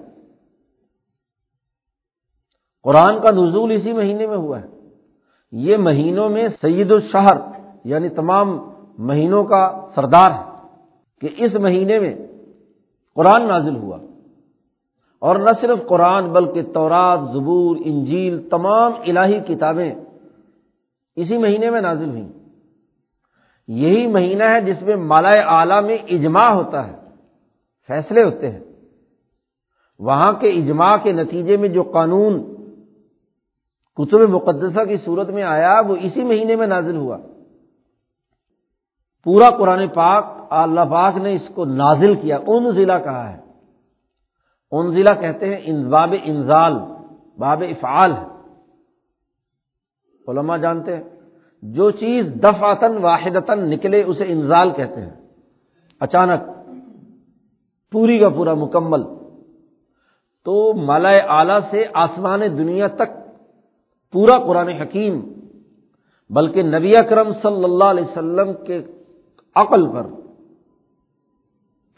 [2.83, 4.67] قرآن کا نزول اسی مہینے میں ہوا ہے۔
[5.53, 7.37] یہ مہینوں میں سید الشہر
[7.85, 10.67] یعنی تمام مہینوں کا سردار ہے
[11.21, 12.15] کہ اس مہینے میں
[13.15, 13.99] قرآن نازل ہوا۔
[15.19, 19.95] اور نہ صرف قرآن بلکہ تورات، زبور، انجیل، تمام الہی کتابیں
[21.19, 22.29] اسی مہینے میں نازل ہوئیں
[23.69, 26.97] یہی مہینہ ہے جس میں مالا اعلی میں اجماع ہوتا ہے،
[27.87, 28.61] فیصلے ہوتے ہیں۔
[29.99, 32.55] وہاں کے اجماع کے نتیجے میں جو قانون
[33.97, 37.19] کتب مقدسہ کی صورت میں آیا، وہ اسی مہینے میں نازل ہوا۔
[39.25, 43.41] پورا قرآن پاک اللہ پاک نے اس کو نازل کیا ان ضلع کہا ہے۔
[44.73, 46.73] ان ضلع کہتے ہیں ان باب انزال،
[47.39, 48.38] باب افعال۔ ہے
[50.29, 51.03] علماء جانتے ہیں،
[51.63, 55.11] جو چیز دفعتن واحدتاً نکلے اسے انزال کہتے ہیں۔
[56.01, 56.41] اچانک
[57.93, 59.03] پوری کا پورا مکمل۔
[60.45, 63.11] تو مالا اعلی سے آسمان دنیا تک
[64.13, 65.33] پورا قرآن حکیم،
[66.31, 68.83] بلکہ نبی اکرم صلی اللہ علیہ وسلم کے
[69.55, 70.07] عقل پر،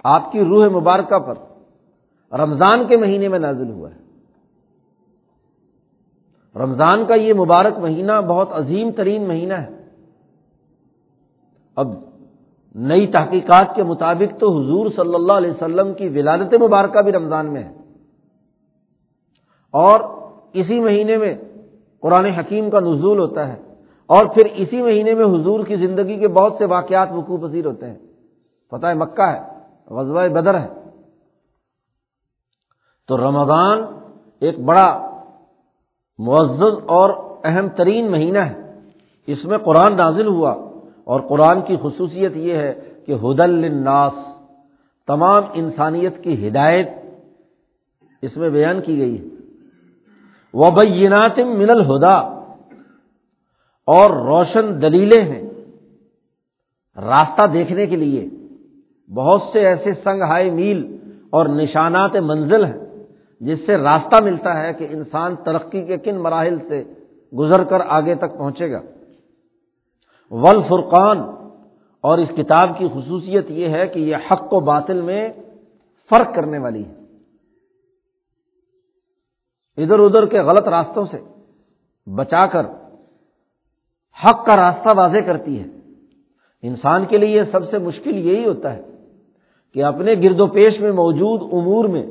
[0.04, 1.34] آپ کی روح مبارکہ پر،
[2.38, 4.09] رمضان کے مہینے میں نازل ہوا ہے۔
[6.56, 9.84] رمضان کا یہ مبارک مہینہ بہت عظیم ترین مہینہ ہے۔
[11.76, 11.88] اب
[12.74, 17.52] نئی تحقیقات کے مطابق تو حضور صلی اللہ علیہ وسلم کی ولادت مبارکہ بھی رمضان
[17.52, 17.74] میں ہے۔
[19.72, 20.00] اور
[20.52, 21.34] اسی مہینے میں
[22.00, 23.62] قرآن حکیم کا نزول ہوتا ہے۔
[24.06, 27.90] اور پھر اسی مہینے میں حضور کی زندگی کے بہت سے واقعات وقوع پذیر ہوتے
[27.90, 27.98] ہیں۔
[28.70, 29.40] فتح مکہ ہے،
[29.94, 30.68] غزوہ بدر ہے۔
[33.08, 33.78] تو رمضان
[34.40, 35.09] ایک بڑا
[36.26, 37.10] معزز اور
[37.44, 38.56] اہم ترین مہینہ ہے۔
[39.26, 40.52] اس میں قرآن نازل ہوا
[41.04, 42.72] اور قرآن کی خصوصیت یہ ہے
[43.06, 44.16] کہ ہدل الناس
[45.08, 46.88] تمام انسانیت کی ہدایت
[48.22, 49.28] اس میں بیان کی گئی ہے۔
[50.54, 52.16] وہ بینات من الہدا،
[53.88, 55.42] اور روشن دلیلیں ہیں
[56.96, 58.28] راستہ دیکھنے کے لیے۔
[59.10, 60.96] بہت سے ایسے سنگ ہائے میل
[61.30, 62.89] اور نشانات منزل ہیں۔
[63.40, 66.84] جس سے راستہ ملتا ہے کہ انسان ترقی کے کن مراحل سے
[67.38, 68.80] گزر کر آگے تک پہنچے گا۔
[70.30, 71.18] ول فرقان
[72.00, 75.32] اور اس کتاب کی خصوصیت یہ ہے کہ یہ حق و باطل میں
[76.10, 76.94] فرق کرنے والی ہے۔
[79.76, 81.16] ادھر ادھر کے غلط راستوں سے
[82.14, 82.66] بچا کر
[84.24, 85.64] حق کا راستہ واضح کرتی ہے۔
[86.62, 88.82] انسان کے لیے سب سے مشکل یہی ہوتا ہے
[89.74, 92.06] کہ اپنے گرد و پیش میں موجود امور میں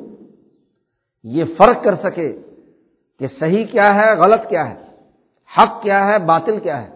[1.24, 2.42] یہ فرق کر سکے
[3.20, 4.86] کہ صحیح کیا ہے، غلط کیا ہے،
[5.58, 6.96] حق کیا ہے، باطل کیا ہے۔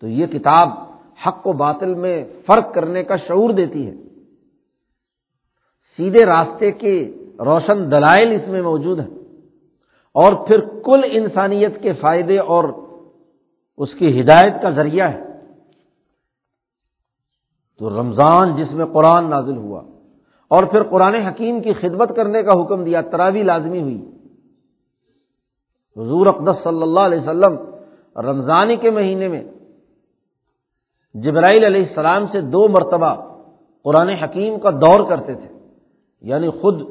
[0.00, 0.68] تو یہ کتاب
[1.26, 3.94] حق و باطل میں فرق کرنے کا شعور دیتی ہے۔
[5.96, 9.18] سیدھے راستے کے روشن دلائل اس میں موجود ہیں۔
[10.14, 12.64] اور پھر کل انسانیت کے فائدے اور
[13.76, 15.20] اس کی ہدایت کا ذریعہ ہے۔
[17.78, 19.82] تو رمضان جس میں قرآن نازل ہوا
[20.52, 24.00] اور پھر قرآن حکیم کی خدمت کرنے کا حکم دیا تراوی لازمی ہوئی۔
[25.96, 27.56] حضور اقدس صلی اللہ علیہ وسلم
[28.20, 29.42] رمضان کے مہینے میں
[31.14, 33.14] جبرائیل علیہ السلام سے دو مرتبہ
[33.84, 35.48] قرآن حکیم کا دور کرتے تھے
[36.22, 36.82] یعنی خود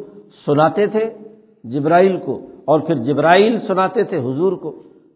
[0.45, 1.17] سناتے تھے
[1.63, 4.71] جبرائیل کو اور پھر جبرائیل سناتے تھے حضور کو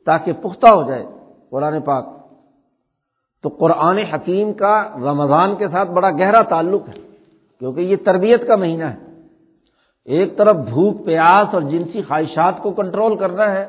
[0.06, 1.06] تاکہ پختہ ہو جائے
[1.50, 2.06] قرآن پاک۔
[3.44, 7.05] تو قرآن حکیم کا رمضان کے ساتھ بڑا گہرا تعلق ہے۔
[7.60, 9.06] کیونکہ یہ تربیت کا مہینہ ہے۔
[10.06, 13.66] ایک طرف بھوک، پیاس اور جنسی خواہشات کو کنٹرول کرنا ہے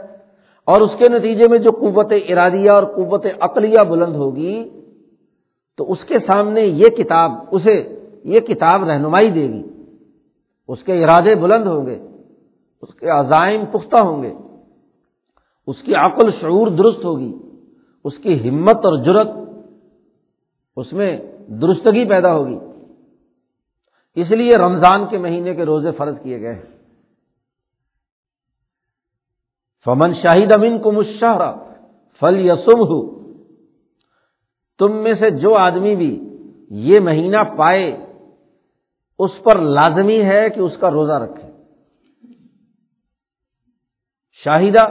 [0.64, 4.68] اور اس کے نتیجے میں جو قوت ارادیہ اور قوت عقلیہ بلند ہوگی،
[5.76, 9.62] تو اس کے سامنے یہ کتاب، اسے یہ کتاب رہنمائی دے گی۔
[10.68, 11.98] اس کے ارادے بلند ہوں گے،
[12.82, 14.34] اس کے عزائم پختہ ہوں گے۔
[15.66, 17.34] اس کی عقل شعور درست ہوگی،
[18.04, 19.28] اس کی ہمت اور جرت
[20.76, 21.18] اس میں
[21.48, 22.58] درستگی پیدا ہوگی۔
[24.16, 26.76] اس لیے رمضان کے مہینے کے روزے فرض کیے گئے ہیں۔
[29.84, 31.52] فمن شاہد امین کو مشاہرہ
[32.22, 33.16] فل یسم ہو
[34.78, 36.12] تم میں سے جو آدمی بھی
[36.70, 37.96] یہ مہینہ پائے،
[39.18, 41.50] اس پر لازمی ہے کہ اس کا روزہ رکھے۔
[44.44, 44.84] شاہدہ،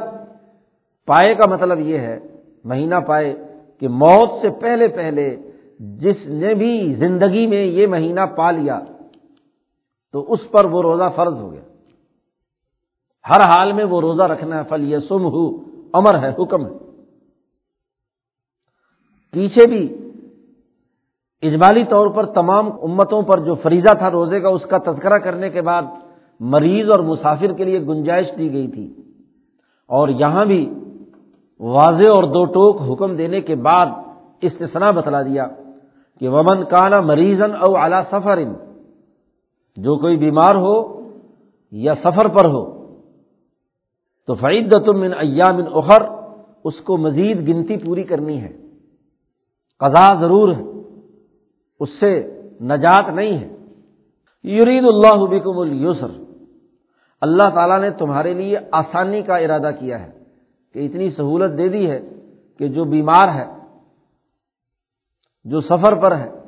[1.05, 2.19] پائے کا مطلب یہ ہے،
[2.63, 3.35] مہینہ پائے
[3.79, 8.79] کہ موت سے پہلے پہلے جس نے بھی زندگی میں یہ مہینہ پا لیا
[10.15, 11.62] تو اس پر وہ روزہ فرض ہو گیا۔
[13.30, 15.56] ہر حال میں وہ روزہ رکھنا ہے فل یہ سم ہو
[15.93, 16.71] امر ہے، حکم ہے۔
[19.32, 20.12] پیچھے بھی
[21.41, 25.49] اجمالی طور پر تمام امتوں پر جو فریضہ تھا روزے کا، اس کا تذکرہ کرنے
[25.49, 25.82] کے بعد
[26.39, 28.93] مریض اور مسافر کے لیے گنجائش دی گئی تھی۔
[29.88, 30.73] اور یہاں بھی
[31.60, 33.86] واضح اور دو ٹوک حکم دینے کے بعد
[34.41, 35.47] استثنا بتلا دیا
[36.19, 38.64] کہ ومن کانا مریضن او اعلی سفر
[39.77, 41.01] جو کوئی بیمار ہو
[41.71, 42.63] یا سفر پر ہو،
[44.27, 46.03] تو فعید من ایام اخر
[46.63, 48.57] اس کو مزید گنتی پوری کرنی ہے۔
[49.79, 50.63] قضا ضرور ہے،
[51.79, 53.49] اس سے نجات نہیں ہے۔
[54.47, 56.23] یرید اللہ بکم السر
[57.21, 60.11] اللہ تعالیٰ نے تمہارے لیے آسانی کا ارادہ کیا ہے
[60.73, 61.99] کہ اتنی سہولت دے دی ہے
[62.57, 63.45] کہ جو بیمار ہے،
[65.45, 66.44] جو سفر پر ہے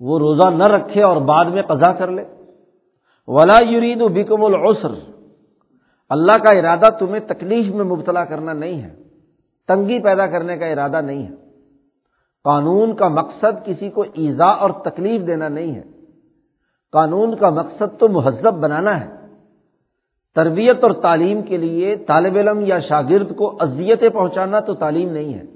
[0.00, 2.24] وہ روزہ نہ رکھے اور بعد میں قضا کر لے۔
[3.26, 5.10] ولا یرید و بکم العسر۔
[6.08, 8.94] اللہ کا ارادہ تمہیں تکلیف میں مبتلا کرنا نہیں ہے،
[9.68, 11.34] تنگی پیدا کرنے کا ارادہ نہیں ہے۔
[12.44, 15.82] قانون کا مقصد کسی کو ایزا اور تکلیف دینا نہیں ہے۔
[16.92, 19.10] قانون کا مقصد تو مہذب بنانا ہے۔
[20.34, 25.34] تربیت اور تعلیم کے لیے طالب علم یا شاگرد کو اذیتیں پہنچانا تو تعلیم نہیں
[25.34, 25.53] ہے۔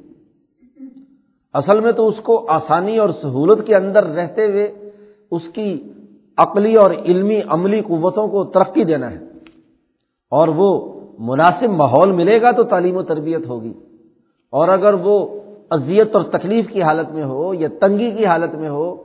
[1.54, 4.90] اصل میں تو اس کو آسانی اور سہولت کے اندر رہتے ہوئے
[5.30, 5.92] اس کی
[6.36, 9.18] عقلی اور علمی عملی قوتوں کو ترقی دینا ہے۔
[10.30, 13.74] اور وہ مناسب ماحول ملے گا تو تعلیم و تربیت ہوگی۔
[14.50, 18.68] اور اگر وہ اذیت اور تکلیف کی حالت میں ہو یا تنگی کی حالت میں
[18.68, 18.96] ہو،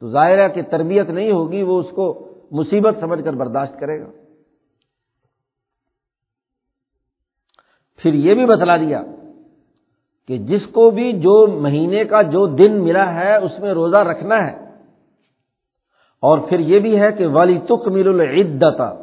[0.00, 4.10] تو ظاہرہ کی تربیت نہیں ہوگی، وہ اس کو مصیبت سمجھ کر برداشت کرے گا۔
[7.96, 9.02] پھر یہ بھی بتلا دیا
[10.28, 14.46] کہ جس کو بھی جو مہینے کا جو دن ملا ہے، اس میں روزہ رکھنا
[14.46, 14.70] ہے۔
[16.20, 18.94] اور پھر یہ بھی ہے کہ والی تک مل العدتا۔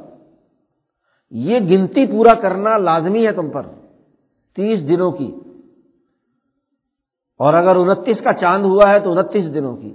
[1.31, 3.61] یہ گنتی پورا کرنا لازمی ہے تم پر،
[4.55, 5.35] تیس دنوں کی۔
[7.39, 9.93] اور اگر انتیس کا چاند ہوا ہے تو انتیس دنوں کی۔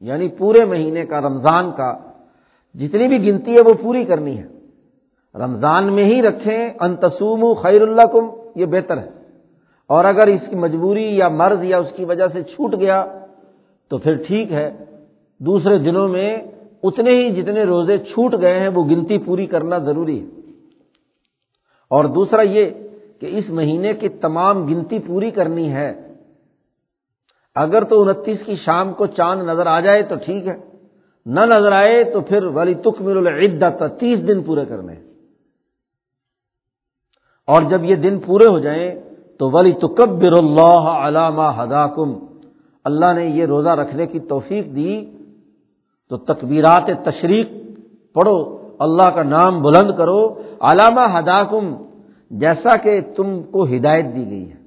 [0.00, 1.98] یعنی پورے مہینے کا، رمضان کا۔
[2.74, 4.46] جتنی بھی گنتی ہے وہ پوری کرنی ہے۔
[5.34, 9.17] رمضان میں ہی رکھیں انتسوم خیر اللہ کم یہ بہتر ہے۔
[9.88, 13.06] اور اگر اس کی مجبوری یا مرض یا اس کی وجہ سے چھوٹ گیا
[13.90, 14.84] تو پھر ٹھیک ہے۔
[15.38, 16.42] دوسرے دنوں میں
[16.82, 20.26] اتنے ہی جتنے روزے چھوٹ گئے ہیں وہ گنتی پوری کرنا ضروری ہے۔
[21.90, 22.70] اور دوسرا یہ
[23.20, 26.14] کہ اس مہینے کی تمام گنتی پوری کرنی ہے۔
[27.54, 30.56] اگر تو انتیس کی شام کو چاند نظر آ جائے تو ٹھیک ہے۔
[31.26, 34.94] نہ نظر آئے تو پھر ولی تک مل العدت تیس دن پورے کرنے۔
[37.46, 39.07] اور جب یہ دن پورے ہو جائیں
[39.38, 42.12] تو ولی تکبر اللہ علامہ ہداکم۔
[42.84, 45.04] اللہ نے یہ روزہ رکھنے کی توفیق دی۔
[46.08, 47.50] تو تکبیرات تشریق
[48.14, 51.74] پڑھو، اللہ کا نام بلند کرو۔ علامہ ہداکم،
[52.30, 54.58] جیسا کہ تم کو ہدایت دی گئی ہے۔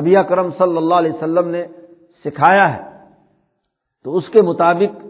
[0.00, 1.66] نبی کرم صلی اللہ علیہ وسلم نے
[2.24, 2.90] سکھایا ہے۔
[4.04, 5.06] تو اس کے مطابق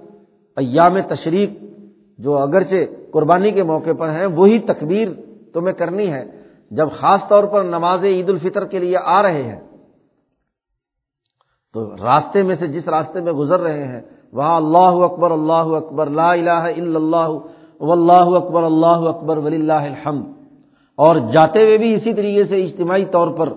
[0.57, 1.51] ایام تشریق،
[2.19, 5.09] جو اگرچہ قربانی کے موقع پر ہیں، وہی تکبیر
[5.53, 6.25] تمہیں کرنی ہے۔
[6.71, 9.61] جب خاص طور پر نماز عید الفطر کے لیے آ رہے ہیں،
[11.73, 14.01] تو راستے میں سے جس راستے میں گزر رہے ہیں،
[14.33, 17.29] وہاں اللہ اکبر اللہ اکبر، لا الہ الا اللہ،
[17.81, 20.27] واللہ اکبر، اللہ اکبر ولی اللہ الحمد۔
[20.97, 23.49] اور جاتے ہوئے بھی اسی طریقے سے اجتماعی طور پر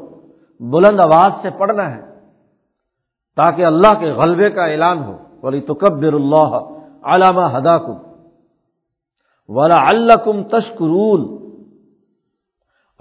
[0.60, 2.02] بلند آواز سے پڑھنا ہے،
[3.36, 6.52] تاکہ اللہ کے غلبے کا اعلان ہو۔ ولی تکبر اللہ
[7.04, 7.94] علامہ ہدا کم
[9.50, 11.41] ولا اللہ کم تشکرون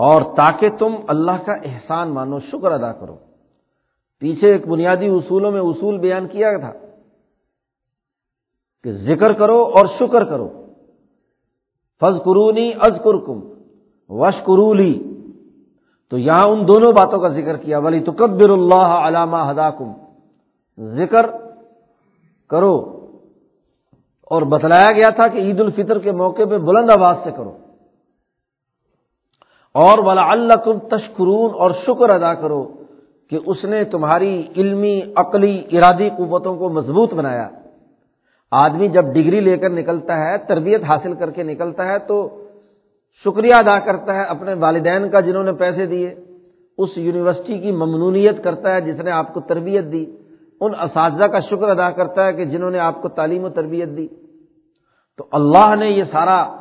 [0.00, 3.16] اور تاکہ تم اللہ کا احسان مانو، شکر ادا کرو۔
[4.18, 6.72] پیچھے ایک بنیادی اصولوں میں اصول بیان کیا تھا
[8.84, 10.48] کہ ذکر کرو اور شکر کرو۔
[12.00, 13.40] فض قرونی از کرکم
[14.08, 15.16] وش قرولی
[16.10, 19.92] تو یہاں ان دونوں باتوں کا ذکر کیا، ولی تکبر اللہ علامہ ہدا کم
[20.78, 21.26] ذکر
[22.48, 23.06] کرو۔
[24.22, 27.56] اور بتلایا گیا تھا کہ عید الفطر کے موقع پہ بلند آواز سے کرو۔
[29.74, 32.72] اور ولا اللہ تم تشکرون اور شکر ادا کرو
[33.30, 37.48] کہ اس نے تمہاری علمی، عقلی، ارادی قوتوں کو مضبوط بنایا۔
[38.50, 42.44] آدمی جب ڈگری لے کر نکلتا ہے، تربیت حاصل کر کے نکلتا ہے، تو
[43.24, 46.14] شکریہ ادا کرتا ہے اپنے والدین کا جنہوں نے پیسے دیے۔
[46.78, 50.06] اس یونیورسٹی کی ممنونیت کرتا ہے جس نے آپ کو تربیت دی۔
[50.60, 53.88] ان اساتذہ کا شکر ادا کرتا ہے کہ جنہوں نے آپ کو تعلیم و تربیت
[53.96, 54.08] دی۔
[55.16, 56.59] تو اللہ نے یہ سارا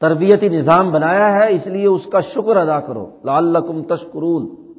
[0.00, 4.72] تربیتی نظام بنایا ہے، اس لیے اس کا شکر ادا کرو۔ لال تشکرون۔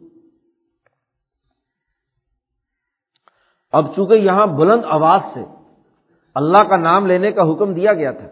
[3.72, 5.44] اب چونکہ یہاں بلند آواز سے
[6.36, 8.28] اللہ کا نام لینے کا حکم دیا گیا تھا،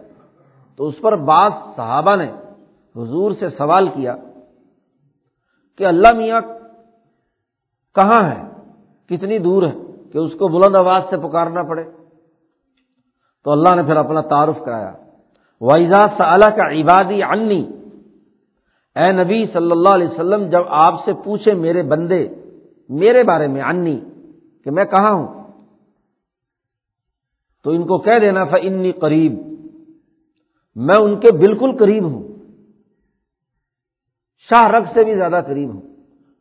[0.76, 2.32] تو اس پر بعض صحابہ نے
[2.96, 4.16] حضور سے سوال کیا
[5.78, 6.40] کہ اللہ میاں
[7.94, 8.42] کہاں ہے؟
[9.06, 9.72] کتنی دور ہے
[10.12, 11.84] کہ اس کو بلند آواز سے پکارنا پڑے؟
[13.44, 15.09] تو اللہ نے پھر اپنا تعارف کرایا۔
[15.60, 17.62] وائزا سالہ کا عبادی انی
[18.96, 22.28] اے نبی صلی اللہ علیہ وسلم، جب آپ سے پوچھے میرے بندے،
[22.88, 24.00] میرے بارے میں انی
[24.64, 25.26] کہ میں کہاں ہوں،
[27.64, 29.32] تو ان کو کہہ دینا تھا انی قریب
[30.76, 32.22] میں ان کے بالکل قریب ہوں۔
[34.50, 35.80] شاہ رگ سے بھی زیادہ قریب ہوں۔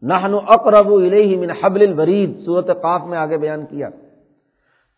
[0.02, 3.90] نہن اقرب الیہ من حبل الورید۔ صورت قاف میں آگے بیان کیا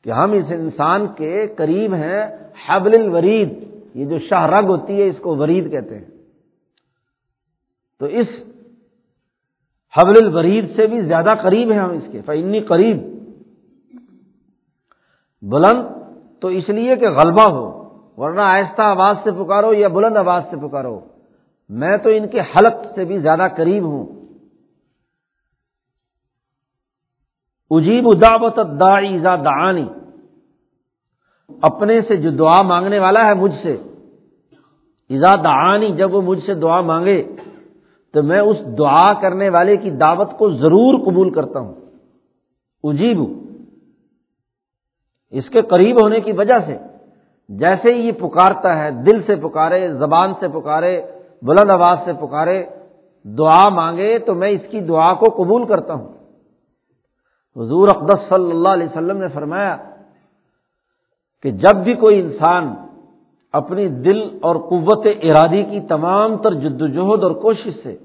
[0.05, 2.21] کہ ہم اس انسان کے قریب ہیں،
[2.67, 6.05] حبل الورید۔ یہ جو شاہ رگ ہوتی ہے اس کو ورید کہتے ہیں۔
[7.99, 8.27] تو اس
[9.97, 12.97] حبل الورید سے بھی زیادہ قریب ہیں ہم اس کے فنی قریب۔
[15.41, 15.81] بلند
[16.41, 17.81] تو اس لیے کہ غلبہ ہو،
[18.17, 20.99] ورنہ آہستہ آواز سے پکارو یا بلند آواز سے پکارو۔
[21.69, 24.21] میں تو ان کے حلق سے بھی زیادہ قریب ہوں۔
[27.71, 29.87] اجیب دعوت داعی ذا دعانی۔
[31.61, 33.77] اپنے سے جو دعا مانگنے والا ہے مجھ سے
[35.09, 37.23] ایزا دعانی جب وہ مجھ سے دعا مانگے،
[38.11, 41.73] تو میں اس دعا کرنے والے کی دعوت کو ضرور قبول کرتا ہوں۔
[42.83, 43.19] اجیب
[45.29, 46.77] اس کے قریب ہونے کی وجہ سے
[47.49, 51.01] جیسے ہی یہ پکارتا ہے، دل سے پکارے، زبان سے پکارے،
[51.41, 52.65] بلند آواز سے پکارے،
[53.25, 56.13] دعا مانگے، تو میں اس کی دعا کو قبول کرتا ہوں۔
[57.55, 59.77] حضور اقدس صلی اللہ علیہ وسلم نے فرمایا
[61.43, 62.73] کہ جب بھی کوئی انسان
[63.53, 67.97] اپنی دل اور قوت ارادی کی تمام تر جد وجہد اور کوشش سے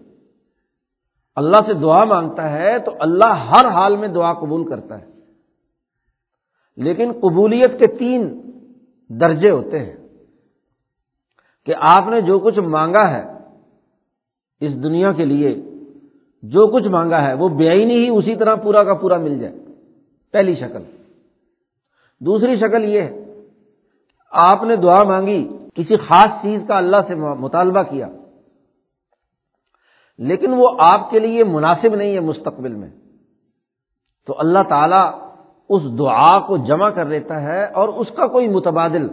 [1.37, 5.07] اللہ سے دعا مانگتا ہے، تو اللہ ہر حال میں دعا قبول کرتا ہے۔
[6.77, 8.41] لیکن قبولیت کے تین
[9.09, 9.97] درجے ہوتے ہیں
[11.67, 13.33] کہ آپ نے جو کچھ مانگا ہے
[14.61, 15.55] اس دنیا کے لیے،
[16.43, 19.55] جو کچھ مانگا ہے، وہ بے ہی اسی طرح پورا کا پورا مل جائے۔
[20.33, 20.83] پہلی شکل۔
[22.21, 23.26] دوسری شکل یہ ہے
[24.31, 28.09] آپ نے دعا مانگی، کسی خاص چیز کا اللہ سے مطالبہ کیا۔
[30.19, 32.89] لیکن وہ آپ کے لیے مناسب نہیں ہے مستقبل میں۔
[34.27, 35.23] تو اللہ تعالی
[35.69, 39.09] اس دعا کو جمع کر لیتا ہے اور اس کا کوئی متبادل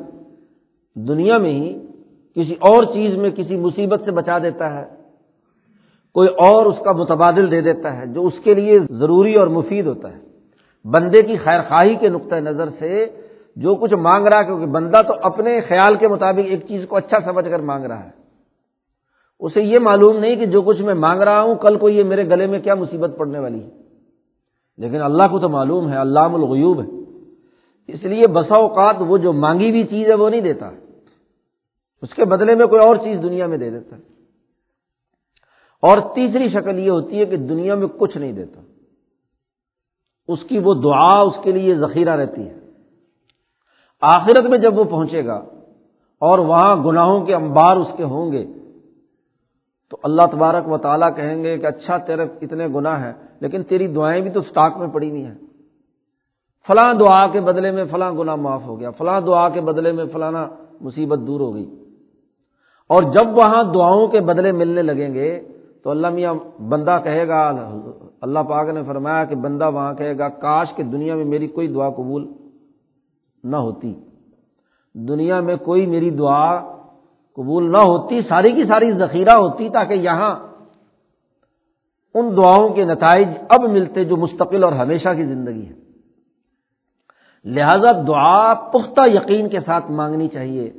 [0.95, 1.87] دنیا میں ہی
[2.35, 4.85] کسی اور چیز میں کسی مصیبت سے بچا دیتا ہے۔
[6.13, 9.87] کوئی اور اس کا متبادل دے دیتا ہے جو اس کے لیے ضروری اور مفید
[9.87, 10.21] ہوتا ہے۔
[10.85, 13.21] بندے کی خیر خواہی کے نقطۂ نظر سے
[13.55, 16.95] جو کچھ مانگ رہا ہے، کیونکہ بندہ تو اپنے خیال کے مطابق ایک چیز کو
[16.95, 18.09] اچھا سمجھ کر مانگ رہا ہے۔
[19.39, 22.27] اسے یہ معلوم نہیں کہ جو کچھ میں مانگ رہا ہوں، کل کو یہ میرے
[22.27, 23.69] گلے میں کیا مصیبت پڑنے والی ہے۔
[24.77, 26.87] لیکن اللہ کو تو معلوم ہے اللہ الغیوب ہے۔
[27.87, 30.69] اس لیے بسا اوقات وہ جو مانگی ہوئی چیز ہے، وہ نہیں دیتا۔
[32.01, 34.01] اس کے بدلے میں کوئی اور چیز دنیا میں دے دیتا۔ ہے
[35.81, 38.61] اور تیسری شکل یہ ہوتی ہے کہ دنیا میں کچھ نہیں دیتا۔
[40.27, 42.62] اس کی وہ دعا اس کے لیے ذخیرہ رہتی ہے۔
[44.03, 45.41] آخرت میں جب وہ پہنچے گا
[46.21, 48.45] اور وہاں گناہوں کے انبار اس کے ہوں گے،
[49.89, 53.87] تو اللہ تبارک و تعالیٰ کہیں گے کہ اچھا تیرے اتنے گناہ ہیں، لیکن تیری
[53.87, 55.35] دعائیں بھی تو اسٹاک میں پڑی ہوئی ہیں۔
[56.67, 60.05] فلاں دعا کے بدلے میں فلاں گنا معاف ہو گیا، فلاں دعا کے بدلے میں
[60.13, 60.47] فلانا
[60.81, 61.65] مصیبت دور ہو گئی۔
[62.87, 65.39] اور جب وہاں دعاؤں کے بدلے ملنے لگیں گے،
[65.83, 67.41] تو اللہ میاں بندہ کہے گا،
[68.21, 71.67] اللہ پاک نے فرمایا کہ بندہ وہاں کہے گا، کاش کہ دنیا میں میری کوئی
[71.67, 72.31] دعا قبول
[73.43, 73.93] نہ ہوتی۔
[74.93, 76.59] دنیا میں کوئی میری دعا
[77.33, 80.53] قبول نہ ہوتی، ساری کی ساری ذخیرہ ہوتی تاکہ یہاں
[82.13, 85.73] ان دعاؤں کے نتائج اب ملتے جو مستقل اور ہمیشہ کی زندگی ہے
[87.45, 90.71] لہذا دعا پختہ یقین کے ساتھ مانگنی چاہیے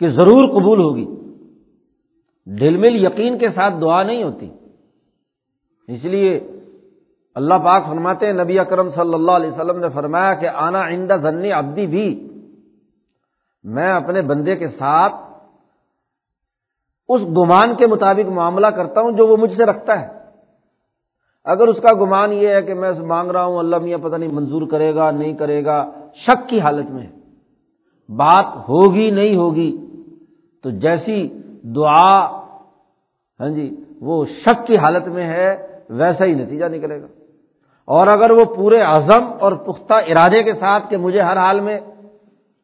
[0.00, 1.06] کہ ضرور قبول ہوگی۔
[2.46, 4.50] ڈل مل یقین کے ساتھ دعا نہیں ہوتی۔
[5.88, 6.40] اس لیے
[7.34, 11.16] اللہ پاک فرماتے ہیں، نبی اکرم صلی اللہ علیہ وسلم نے فرمایا کہ آنا آئندہ
[11.16, 12.30] ذنی ابدی بھی۔
[13.64, 15.14] میں اپنے بندے کے ساتھ
[17.08, 20.08] اس گمان کے مطابق معاملہ کرتا ہوں جو وہ مجھ سے رکھتا ہے۔
[21.44, 24.32] اگر اس کا گمان یہ ہے کہ میں مانگ رہا ہوں، اللہ میاں پتہ نہیں
[24.32, 27.06] منظور کرے گا، نہیں کرے گا، شک کی حالت میں
[28.08, 29.70] بات ہوگی، نہیں ہوگی،
[30.62, 32.20] تو جیسی دعا
[33.40, 37.06] ہاں جی وہ شک کی حالت میں ہے، ویسا ہی نتیجہ نکلے گا۔
[37.88, 41.78] اور اگر وہ پورے عزم اور پختہ ارادے کے ساتھ کہ مجھے ہر حال میں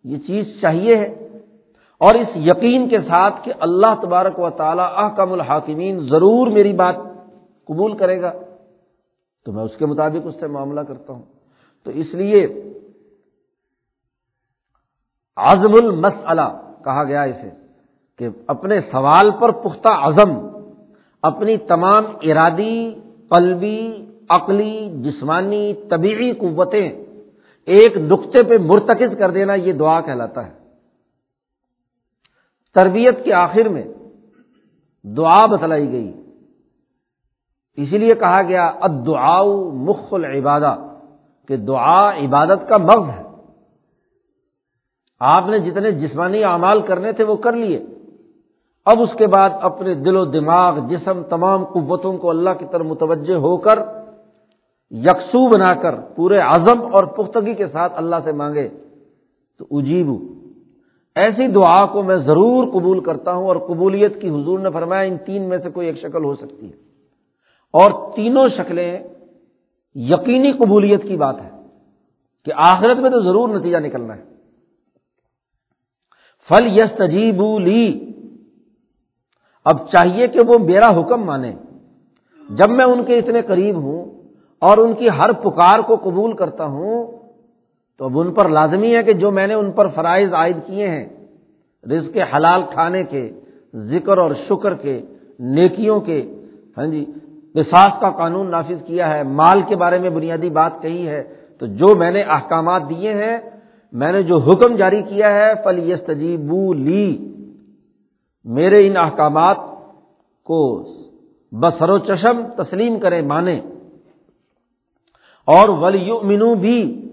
[0.04, 1.08] یہ چیز چاہیے ہے،
[2.00, 6.96] اور اس یقین کے ساتھ کہ اللہ تبارک و تعالیٰ احکم الحاکمین ضرور میری بات
[7.68, 8.32] قبول کرے گا،
[9.46, 11.22] تو میں اس کے مطابق اس سے معاملہ کرتا ہوں۔
[11.86, 12.40] تو اس لیے
[15.36, 16.48] عزم المسلہ
[16.84, 17.50] کہا گیا اسے
[18.20, 20.32] کہ اپنے سوال پر پختہ عزم
[21.22, 22.78] اپنی تمام ارادی،
[23.30, 23.84] قلبی
[24.30, 27.04] عقلی، جسمانی، طبیعی قوتیں
[27.66, 30.52] ایک نقطے پہ مرتکز کر دینا یہ دعا کہلاتا ہے۔
[32.74, 33.84] تربیت کے آخر میں
[35.04, 36.12] دعا بتلائی گئی۔
[37.76, 40.96] اسی لیے کہا گیا ادعا مخ العبادہ،
[41.48, 43.22] کہ دعا عبادت کا مغز ہے۔
[45.20, 47.86] آپ نے جتنے جسمانی اعمال کرنے تھے وہ کر لیے۔
[48.84, 52.86] اب اس کے بعد اپنے دل و دماغ، جسم، تمام قوتوں کو اللہ کی طرف
[52.86, 53.99] متوجہ ہو کر
[54.90, 58.68] یکسو بنا کر پورے عزم اور پختگی کے ساتھ اللہ سے مانگے
[59.58, 60.06] تو اجیب
[61.14, 65.16] ایسی دعا کو میں ضرور قبول کرتا ہوں اور قبولیت کی حضور نے فرمایا، ان
[65.18, 66.76] تین میں سے کوئی ایک شکل ہو سکتی ہے۔
[67.72, 68.98] اور تینوں شکلیں
[69.94, 71.50] یقینی قبولیت کی بات ہے
[72.44, 74.22] کہ آخرت میں تو ضرور نتیجہ نکلنا ہے۔
[76.48, 78.12] فل یس تجیب لی۔
[79.64, 81.52] اب چاہیے کہ وہ میرا حکم مانے۔
[82.50, 84.19] جب میں ان کے اتنے قریب ہوں
[84.62, 87.06] اور ان کی ہر پکار کو قبول کرتا ہوں،
[88.00, 90.88] تو اب ان پر لازمی ہے کہ جو میں نے ان پر فرائض عائد کیے
[90.88, 91.06] ہیں،
[91.84, 93.24] رزق حلال کھانے کے،
[93.74, 95.00] ذکر اور شکر کے،
[95.56, 96.20] نیکیوں کے
[96.76, 97.04] ہاں جی
[97.54, 101.22] وساس کا قانون نافذ کیا ہے، مال کے بارے میں بنیادی بات کہی ہے،
[101.58, 103.36] تو جو میں نے احکامات دیے ہیں،
[103.92, 107.06] میں نے جو حکم جاری کیا ہے فل یس تجیبو لی
[108.44, 109.58] میرے ان احکامات
[110.46, 110.60] کو
[111.52, 113.60] بسر و چشم تسلیم کریں، مانیں۔
[115.46, 117.08] اور ولیؤمنو بھی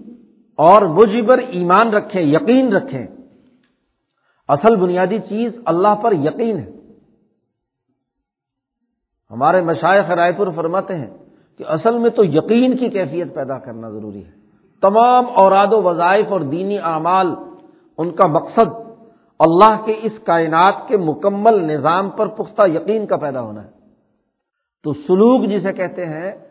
[0.56, 3.08] اور مجھ پر ایمان رکھیں، یقین رکھیں۔
[4.48, 6.72] اصل بنیادی چیز اللہ پر یقین ہے۔
[9.32, 11.18] ہمارے مشائق رائے پور فرماتے ہیں
[11.58, 14.32] کہ اصل میں تو یقین کی کیفیت پیدا کرنا ضروری ہے۔
[14.82, 17.36] تمام اوراد و وظائف اور دینی اعمال،
[17.98, 18.74] ان کا مقصد
[19.40, 23.70] اللہ کے اس کائنات کے مکمل نظام پر پختہ یقین کا پیدا ہونا ہے۔
[24.84, 26.47] تو سلوک جسے کہتے ہیں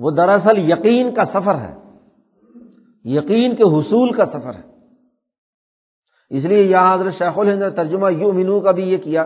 [0.00, 1.74] وہ دراصل یقین کا سفر ہے۔
[3.04, 4.70] یقین کے حصول کا سفر ہے۔
[6.30, 9.22] اس لیے یہاں حضرت شیخ الہند ترجمہ یو مینو کا بھی یہ کیا۔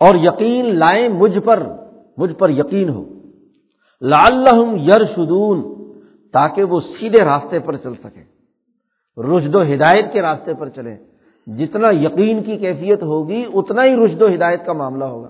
[0.00, 1.66] اور یقین لائیں مجھ پر
[2.16, 3.04] مجھ پر یقین ہو۔
[4.00, 4.44] لال
[4.80, 5.74] یرشدون،
[6.32, 8.22] تاکہ وہ سیدھے راستے پر چل سکے
[9.22, 10.96] رشد و ہدایت کے راستے پر چلے
[11.46, 15.28] جتنا یقین کی کیفیت ہوگی، اتنا ہی رشد و ہدایت کا معاملہ ہوگا۔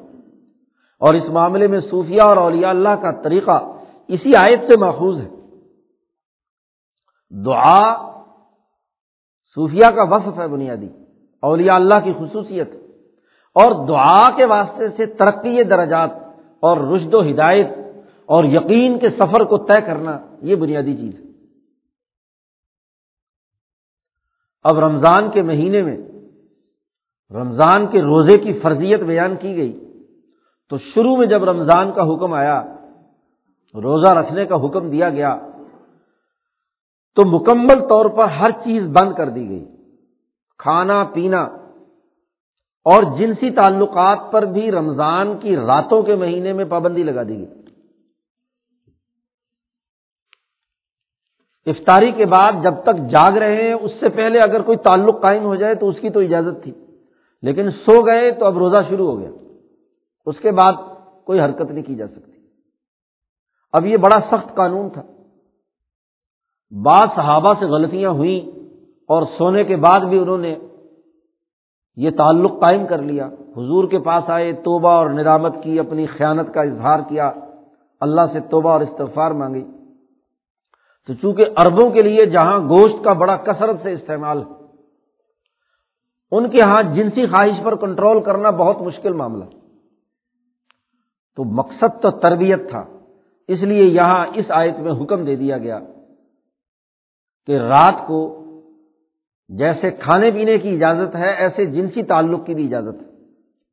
[0.98, 3.71] اور اس معاملے میں صوفیہ اور اولیاء اللہ کا طریقہ
[4.12, 5.28] اسی آیت سے محفوظ ہے۔
[7.44, 8.12] دعا
[9.54, 10.88] صوفیہ کا وصف ہے بنیادی،
[11.42, 12.70] اولیاء اللہ کی خصوصیت۔
[13.54, 16.10] اور دعا کے واسطے سے ترقی درجات
[16.60, 17.66] اور رشد و ہدایت
[18.24, 21.24] اور یقین کے سفر کو طے کرنا یہ بنیادی چیز ہے۔
[24.62, 25.96] اب رمضان کے مہینے میں
[27.30, 30.02] رمضان کے روزے کی فرضیت بیان کی گئی،
[30.70, 32.62] تو شروع میں جب رمضان کا حکم آیا
[33.74, 35.36] روزہ رکھنے کا حکم دیا گیا
[37.16, 39.64] تو مکمل طور پر ہر چیز بند کر دی گئی۔
[40.58, 41.42] کھانا، پینا
[42.84, 47.62] اور جنسی تعلقات پر بھی رمضان کی راتوں کے مہینے میں پابندی لگا دی گئی۔
[51.66, 55.44] افطاری کے بعد جب تک جاگ رہے ہیں، اس سے پہلے اگر کوئی تعلق قائم
[55.44, 56.72] ہو جائے تو اس کی تو اجازت تھی۔
[57.42, 59.30] لیکن سو گئے تو اب روزہ شروع ہو گیا۔
[60.26, 60.72] اس کے بعد
[61.24, 62.31] کوئی حرکت نہیں کی جا سکتی۔
[63.72, 65.02] اب یہ بڑا سخت قانون تھا۔
[66.70, 68.58] بعض صحابہ سے غلطیاں ہوئیں
[69.08, 70.58] اور سونے کے بعد بھی انہوں نے
[71.96, 76.54] یہ تعلق قائم کر لیا۔ حضور کے پاس آئے، توبہ اور ندامت کی، اپنی خیانت
[76.54, 77.32] کا اظہار کیا۔
[78.00, 79.64] اللہ سے توبہ اور استغفار مانگی۔
[81.06, 84.62] تو چونکہ اربوں کے لیے جہاں گوشت کا بڑا کثرت سے استعمال ہے،
[86.30, 89.44] ان کے ہاں جنسی خواہش پر کنٹرول کرنا بہت مشکل معاملہ۔
[91.36, 92.84] تو مقصد تو تربیت تھا۔
[93.48, 95.80] اس لیے یہاں اس آیت میں حکم دے دیا گیا
[97.46, 98.38] کہ رات کو
[99.48, 103.08] جیسے کھانے پینے کی اجازت ہے، ایسے جنسی تعلق کی بھی اجازت ہے۔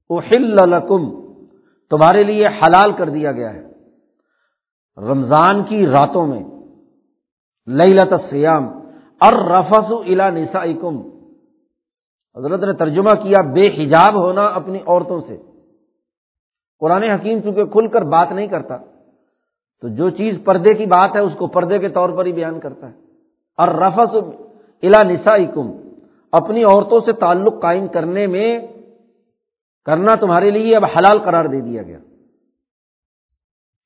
[0.09, 0.57] وہ ہل
[1.89, 3.69] تمہارے لیے حلال کر دیا گیا ہے۔
[4.97, 6.43] رمضان کی راتوں میں
[7.67, 8.67] لت سیام
[9.21, 10.63] ار رفس الا نسا
[12.37, 15.37] حضرت نے ترجمہ کیا، بے حجاب ہونا اپنی عورتوں سے۔
[16.79, 18.77] قرآن حکیم چونکہ کھل کر بات نہیں کرتا
[19.81, 22.59] تو جو چیز پردے کی بات ہے اس کو پردے کے طور پر ہی بیان
[22.59, 22.93] کرتا ہے۔
[23.57, 24.15] اور رفس
[24.81, 25.35] الا نسا
[26.31, 28.59] اپنی عورتوں سے تعلق قائم کرنے میں
[29.85, 31.99] کرنا تمہارے لیے اب حلال قرار دے دیا گیا۔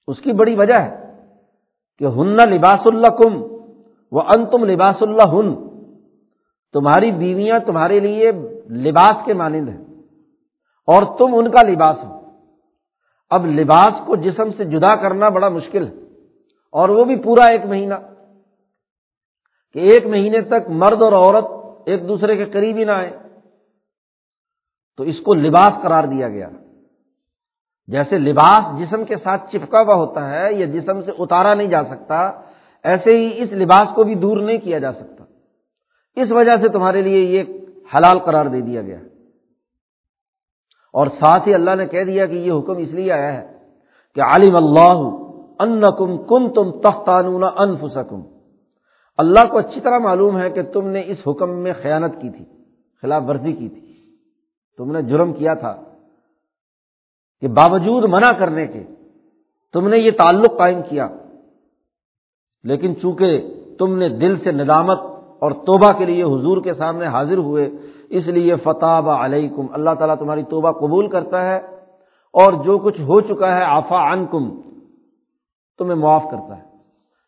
[0.08, 1.14] اس کی بڑی وجہ ہے
[1.98, 3.44] کہ ہن لباس اللہ کم
[4.12, 5.68] وہ ان تم لباس اللہ ہن
[6.74, 8.32] تمہاری بیویاں تمہارے لیے
[8.70, 9.86] لباس کے مانند ہیں
[10.88, 12.23] اور تم ان کا لباس ہو۔
[13.30, 15.94] اب لباس کو جسم سے جدا کرنا بڑا مشکل ہے۔
[16.72, 17.94] اور وہ بھی پورا ایک مہینہ۔
[19.74, 21.46] کہ ایک مہینے تک مرد اور عورت
[21.86, 23.18] ایک دوسرے کے قریب ہی نہ آئے
[24.98, 26.50] تو اس کو لباس قرار دیا گیا۔
[27.88, 31.84] جیسے لباس جسم کے ساتھ چپکا ہوا ہوتا ہے یا جسم سے اتارا نہیں جا
[31.84, 32.42] سکتا،
[32.84, 35.24] ایسے ہی اس لباس کو بھی دور نہیں کیا جا سکتا۔
[36.16, 37.44] اس وجہ سے تمہارے لیے یہ
[37.96, 39.13] حلال قرار دے دیا گیا۔ ہے
[40.94, 43.58] اور ساتھ ہی اللہ نے کہہ دیا کہ یہ حکم اس لیے آیا ہے
[44.16, 45.20] کہ عالم اللہ
[45.60, 48.22] ان کم کم تم تختانون انفسکم۔
[49.18, 52.46] اللہ کو اچھی طرح معلوم ہے کہ تم نے اس حکم میں خیانت کی تھی،
[53.02, 53.94] خلاف ورزی کی تھی۔
[54.78, 55.84] تم نے جرم کیا تھا
[57.42, 58.84] کہ باوجود منع کرنے کے
[59.74, 61.08] تم نے یہ تعلق قائم کیا۔
[62.64, 65.00] لیکن چونکہ تم نے دل سے ندامت
[65.40, 67.70] اور توبہ کے لیے حضور کے سامنے حاضر ہوئے
[68.14, 71.58] اس لیے فتح علیکم، اللہ تعالیٰ تمہاری توبہ قبول کرتا ہے
[72.34, 74.62] اور جو کچھ ہو چکا ہے آفا ان کم
[75.78, 76.64] تمہیں معاف کرتا ہے۔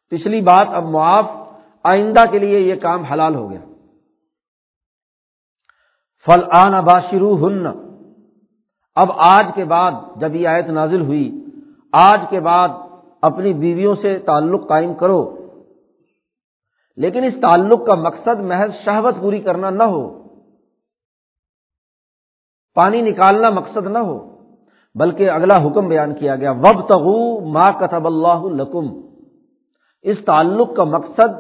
[0.10, 1.26] پچھلی بات، اب معاف،
[1.84, 3.60] آئندہ کے لیے یہ کام حلال ہو گیا۔
[6.26, 7.68] فل آن اباشرو ہن
[8.96, 11.46] اب آج کے بعد جب یہ آیت نازل ہوئی،
[11.94, 12.70] آج کے بعد
[13.22, 15.38] اپنی بیویوں سے تعلق قائم کرو۔
[16.98, 20.25] لیکن اس تعلق کا مقصد محض شہوت پوری کرنا نہ ہو۔
[22.76, 24.36] پانی نکالنا مقصد نہ ہو،
[24.96, 29.02] بلکہ اگلا حکم بیان کیا گیا وب تغو ماں کتب اللہ لکم
[30.02, 31.32] اس تعلق کا مقصد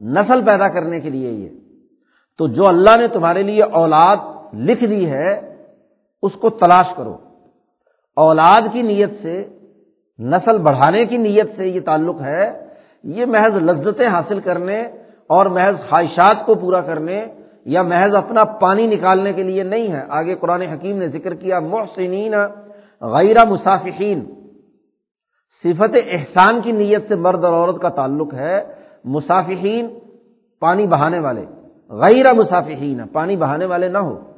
[0.00, 1.48] نسل پیدا کرنے کے لیے یہ۔
[2.38, 4.16] تو جو اللہ نے تمہارے لیے اولاد
[4.54, 5.56] لکھ دی ہے،
[6.22, 7.16] اس کو تلاش کرو۔
[8.16, 9.48] اولاد کی نیت سے،
[10.18, 12.66] نسل بڑھانے کی نیت سے یہ تعلق ہے۔
[13.04, 14.82] یہ محض لذتیں حاصل کرنے
[15.28, 17.26] اور محض خواہشات کو پورا کرنے
[17.66, 21.60] یا محض اپنا پانی نکالنے کے لیے نہیں ہے۔ آگے قرآن حکیم نے ذکر کیا،
[21.60, 22.34] محسنین
[23.00, 24.24] غیر مسافقین
[25.62, 29.98] صفت احسان کی نیت سے مرد اور عورت کا تعلق ہے مسافقین
[30.60, 31.44] پانی بہانے والے۔
[31.88, 34.32] غیر مسافقین پانی بہانے والے نہ ہو۔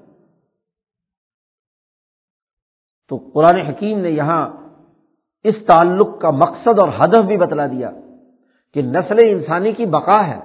[3.08, 4.50] تو قرآن حکیم نے یہاں
[5.44, 7.90] اس تعلق کا مقصد اور ہدف بھی بتلا دیا
[8.74, 10.40] کہ نسل انسانی کی بقا ہے،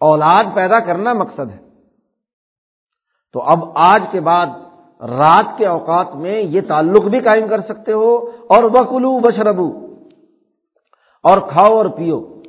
[0.00, 1.69] اولاد پیدا کرنا مقصد ہے۔
[3.32, 4.46] تو اب آج کے بعد
[5.00, 9.86] رات کے اوقات میں یہ تعلق بھی قائم کر سکتے ہو اور بکلو بشربو
[11.22, 12.40] اور کھاؤ اور پیو۔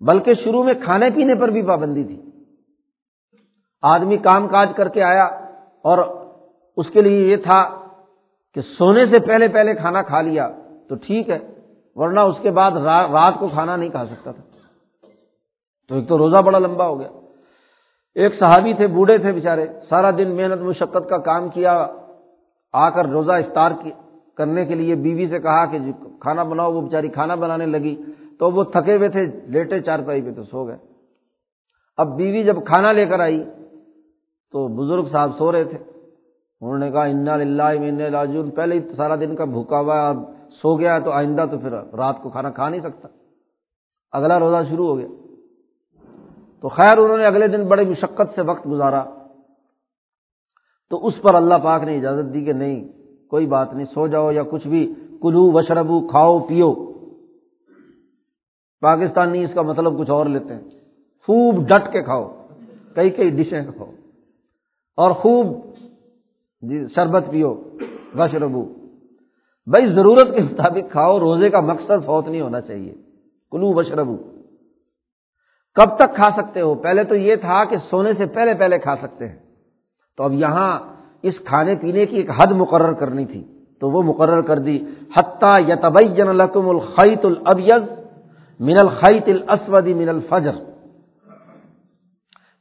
[0.00, 2.30] بلکہ شروع میں کھانے پینے پر بھی پابندی تھی۔
[3.82, 5.24] آدمی کام کاج کر کے آیا
[5.84, 5.98] اور
[6.76, 7.86] اس کے لیے یہ تھا
[8.54, 10.48] کہ سونے سے پہلے پہلے کھانا کھا لیا
[10.88, 11.38] تو ٹھیک ہے،
[11.94, 14.42] ورنہ اس کے بعد رات کو کھانا نہیں کھا سکتا تھا۔
[15.88, 17.08] تو ایک تو روزہ بڑا لمبا ہو گیا۔
[18.20, 21.86] ایک صحابی تھے، بوڑھے تھے بےچارے سارا دن محنت مشقت کا کام کیا،
[22.72, 23.70] آ کر روزہ افطار
[24.36, 27.94] کرنے کے لیے بیوی سے کہا کہ جی، کھانا بناؤ، وہ بیچاری کھانا بنانے لگی۔
[28.38, 30.76] تو وہ تھکے ہوئے تھے، لیٹے چار پائی پہ تو سو گئے۔
[31.96, 33.44] اب بیوی جب کھانا لے کر آئی
[34.52, 35.78] تو بزرگ صاحب سو رہے تھے۔
[36.60, 37.62] انہوں نے کہا، انا للہ
[38.08, 40.16] لاجون پہلے ہی سارا دن کا بھوکا ہوا اب
[40.50, 43.08] سو گیا تو آئندہ تو پھر رات کو کھانا کھا نہیں سکتا۔
[44.12, 45.06] اگلا روزہ شروع ہو گیا۔
[46.60, 49.04] تو خیر انہوں نے اگلے دن بڑے مشقت سے وقت گزارا۔
[50.90, 52.88] تو اس پر اللہ پاک نے اجازت دی کہ نہیں،
[53.28, 56.92] کوئی بات نہیں، سو جاؤ یا کچھ بھی، کلو وشربو، کھاؤ، پیو۔
[58.80, 60.60] پاکستانی اس کا مطلب کچھ اور لیتے ہیں۔
[61.26, 62.46] خوب ڈٹ کے کھاؤ،
[62.94, 63.90] کئی کئی ڈشیں کھاؤ۔
[64.96, 65.46] اور خوب
[66.60, 67.54] جی شربت پیو،
[68.18, 68.64] وشربو۔
[69.66, 72.94] بھائی ضرورت کے مطابق کھاؤ، روزے کا مقصد فوت نہیں ہونا چاہیے۔
[73.50, 74.16] کلو وشربو۔
[75.78, 78.96] کب تک کھا سکتے ہو؟ پہلے تو یہ تھا کہ سونے سے پہلے پہلے کھا
[78.96, 79.36] سکتے ہیں۔
[80.16, 80.78] تو اب یہاں
[81.22, 83.44] اس کھانے پینے کی ایک حد مقرر کرنی تھی۔
[83.80, 84.78] تو وہ مقرر کر دی۔
[85.16, 87.88] حتیٰ یتبین لکم الخیت الابیز
[88.60, 90.52] من الخیت الاسود من الفجر۔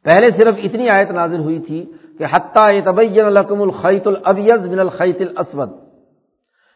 [0.04, 5.22] پہلے صرف اتنی آیت نازل ہوئی تھی کہ حتیٰ یتبین لکم الخیت الابیز من الخیت
[5.22, 5.70] الاسود۔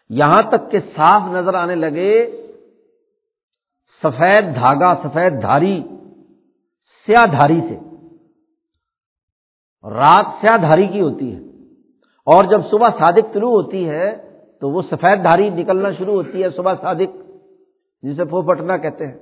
[0.10, 2.32] یہاں تک کہ صاف نظر آنے لگے
[4.04, 5.84] سفید دھاگا، سفید دھاری۔
[7.12, 7.80] سیاہ دھاری سے۔
[9.89, 11.39] رات سیاہ دھاری کی ہوتی ہے۔
[12.03, 14.16] اور جب صبح صادق طلوع ہوتی ہے،
[14.62, 17.32] تو وہ سفید دھاری نکلنا شروع ہوتی ہے، صبح صادق،
[18.01, 19.20] جسے پھو پٹنا کہتے ہیں۔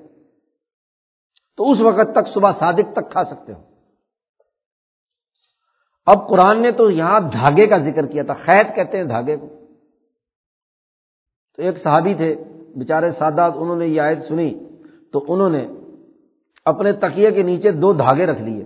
[1.58, 3.62] تو اس وقت تک صبح صادق تک کھا سکتے ہو۔
[6.06, 9.48] اب قرآن نے تو یہاں دھاگے کا ذکر کیا تھا خیت کہتے ہیں دھاگے کو۔
[11.56, 12.36] تو ایک صحابی تھے
[12.76, 14.60] بےچارے سادات، انہوں نے یہ آیت سنی۔
[15.14, 15.68] تو انہوں نے
[16.70, 18.64] اپنے تکیے کے نیچے دو دھاگے رکھ لیے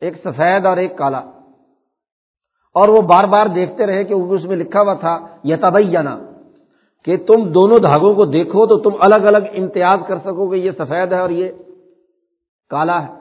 [0.00, 1.18] ایک سفید اور ایک کالا۔
[2.76, 6.18] اور وہ بار بار دیکھتے رہے کہ اس میں لکھا ہوا تھا یہ تبئی جانا
[7.04, 10.70] کہ تم دونوں دھاگوں کو دیکھو تو تم الگ الگ امتیاز کر سکو کہ یہ
[10.78, 11.52] سفید ہے اور یہ
[12.70, 13.12] کالا ہے۔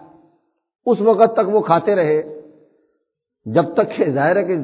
[0.86, 2.41] اس وقت تک وہ کھاتے رہے۔
[3.45, 4.57] جب تک کہ ظاہر ہے کہ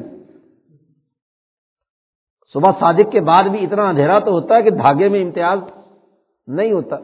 [2.54, 5.58] صبح صادق کے بعد بھی اتنا اندھیرا تو ہوتا ہے کہ دھاگے میں امتیاز
[6.46, 6.96] نہیں ہوتا۔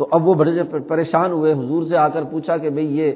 [0.00, 3.12] تو اب وہ بڑے پریشان ہوئے، حضور سے آ کر پوچھا کہ بھئی یہ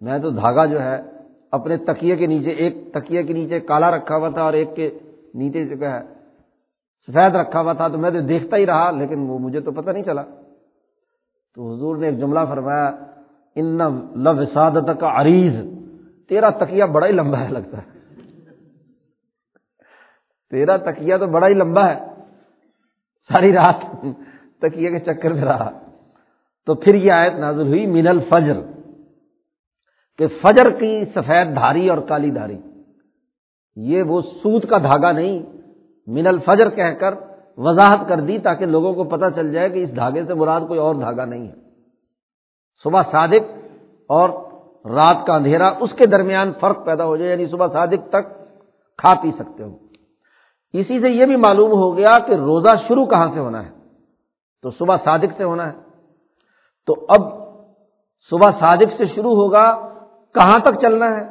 [0.00, 1.02] میں تو دھاگا جو ہے،
[1.50, 4.90] اپنے تکیے کے نیچے، ایک تکیے کے نیچے کالا رکھا ہوا تھا اور ایک کے
[5.34, 6.00] نیچے جو ہے،
[7.08, 9.90] سفید رکھا ہوا تھا، تو میں تو دیکھتا ہی رہا، لیکن وہ مجھے تو پتہ
[9.90, 10.22] نہیں چلا۔
[11.54, 12.96] تو حضور نے ایک جملہ فرمایا،
[13.54, 13.78] ان
[14.14, 15.54] لو سعادت کا عریض
[16.28, 17.98] تیرا تکیا بڑا ہی لمبا ہے، لگتا ہے۔
[20.50, 21.98] تیرا تکیا تو بڑا ہی لمبا ہے۔
[23.30, 24.06] ساری رات
[24.60, 25.89] تکیے کے چکر میں رہا۔
[26.66, 28.60] تو پھر یہ آیت نازل ہوئی من الفجر
[30.18, 32.58] کہ فجر کی سفید دھاری اور کالی دھاری۔
[33.76, 35.42] یہ وہ سوت کا دھاگا نہیں،
[36.06, 37.14] من الفجر کہہ کر
[37.58, 40.80] وضاحت کر دی تاکہ لوگوں کو پتہ چل جائے کہ اس دھاگے سے مراد کوئی
[40.80, 41.54] اور دھاگا نہیں ہے۔
[42.84, 43.44] صبح صادق
[44.08, 44.28] اور
[44.84, 48.24] رات کا اندھیرا، اس کے درمیان فرق پیدا ہو جائے یعنی صبح صادق تک
[48.98, 49.76] کھا پی سکتے ہو۔
[50.72, 53.70] اسی سے یہ بھی معلوم ہو گیا کہ روزہ شروع کہاں سے ہونا ہے؟
[54.62, 55.89] تو صبح صادق سے ہونا ہے۔
[56.90, 57.28] تو اب
[58.30, 59.64] صبح صادق سے شروع ہوگا،
[60.34, 61.24] کہاں تک چلنا ہے؟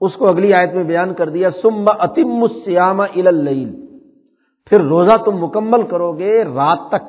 [0.00, 3.00] اس کو اگلی آیت میں بیان کر دیا سم اتم سیام
[4.66, 7.04] پھر روزہ تم مکمل کرو گے رات تک۔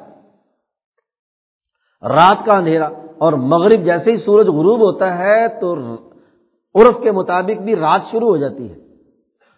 [2.03, 5.75] رات کا اندھیرا، اور مغرب جیسے ہی سورج غروب ہوتا ہے تو
[6.75, 8.75] عرف کے مطابق بھی رات شروع ہو جاتی ہے۔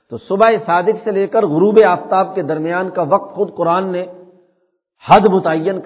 [0.09, 4.03] تو صبح صادق سے لے کر غروب آفتاب کے درمیان کا وقت خود قرآن نے
[5.09, 5.77] حد متعین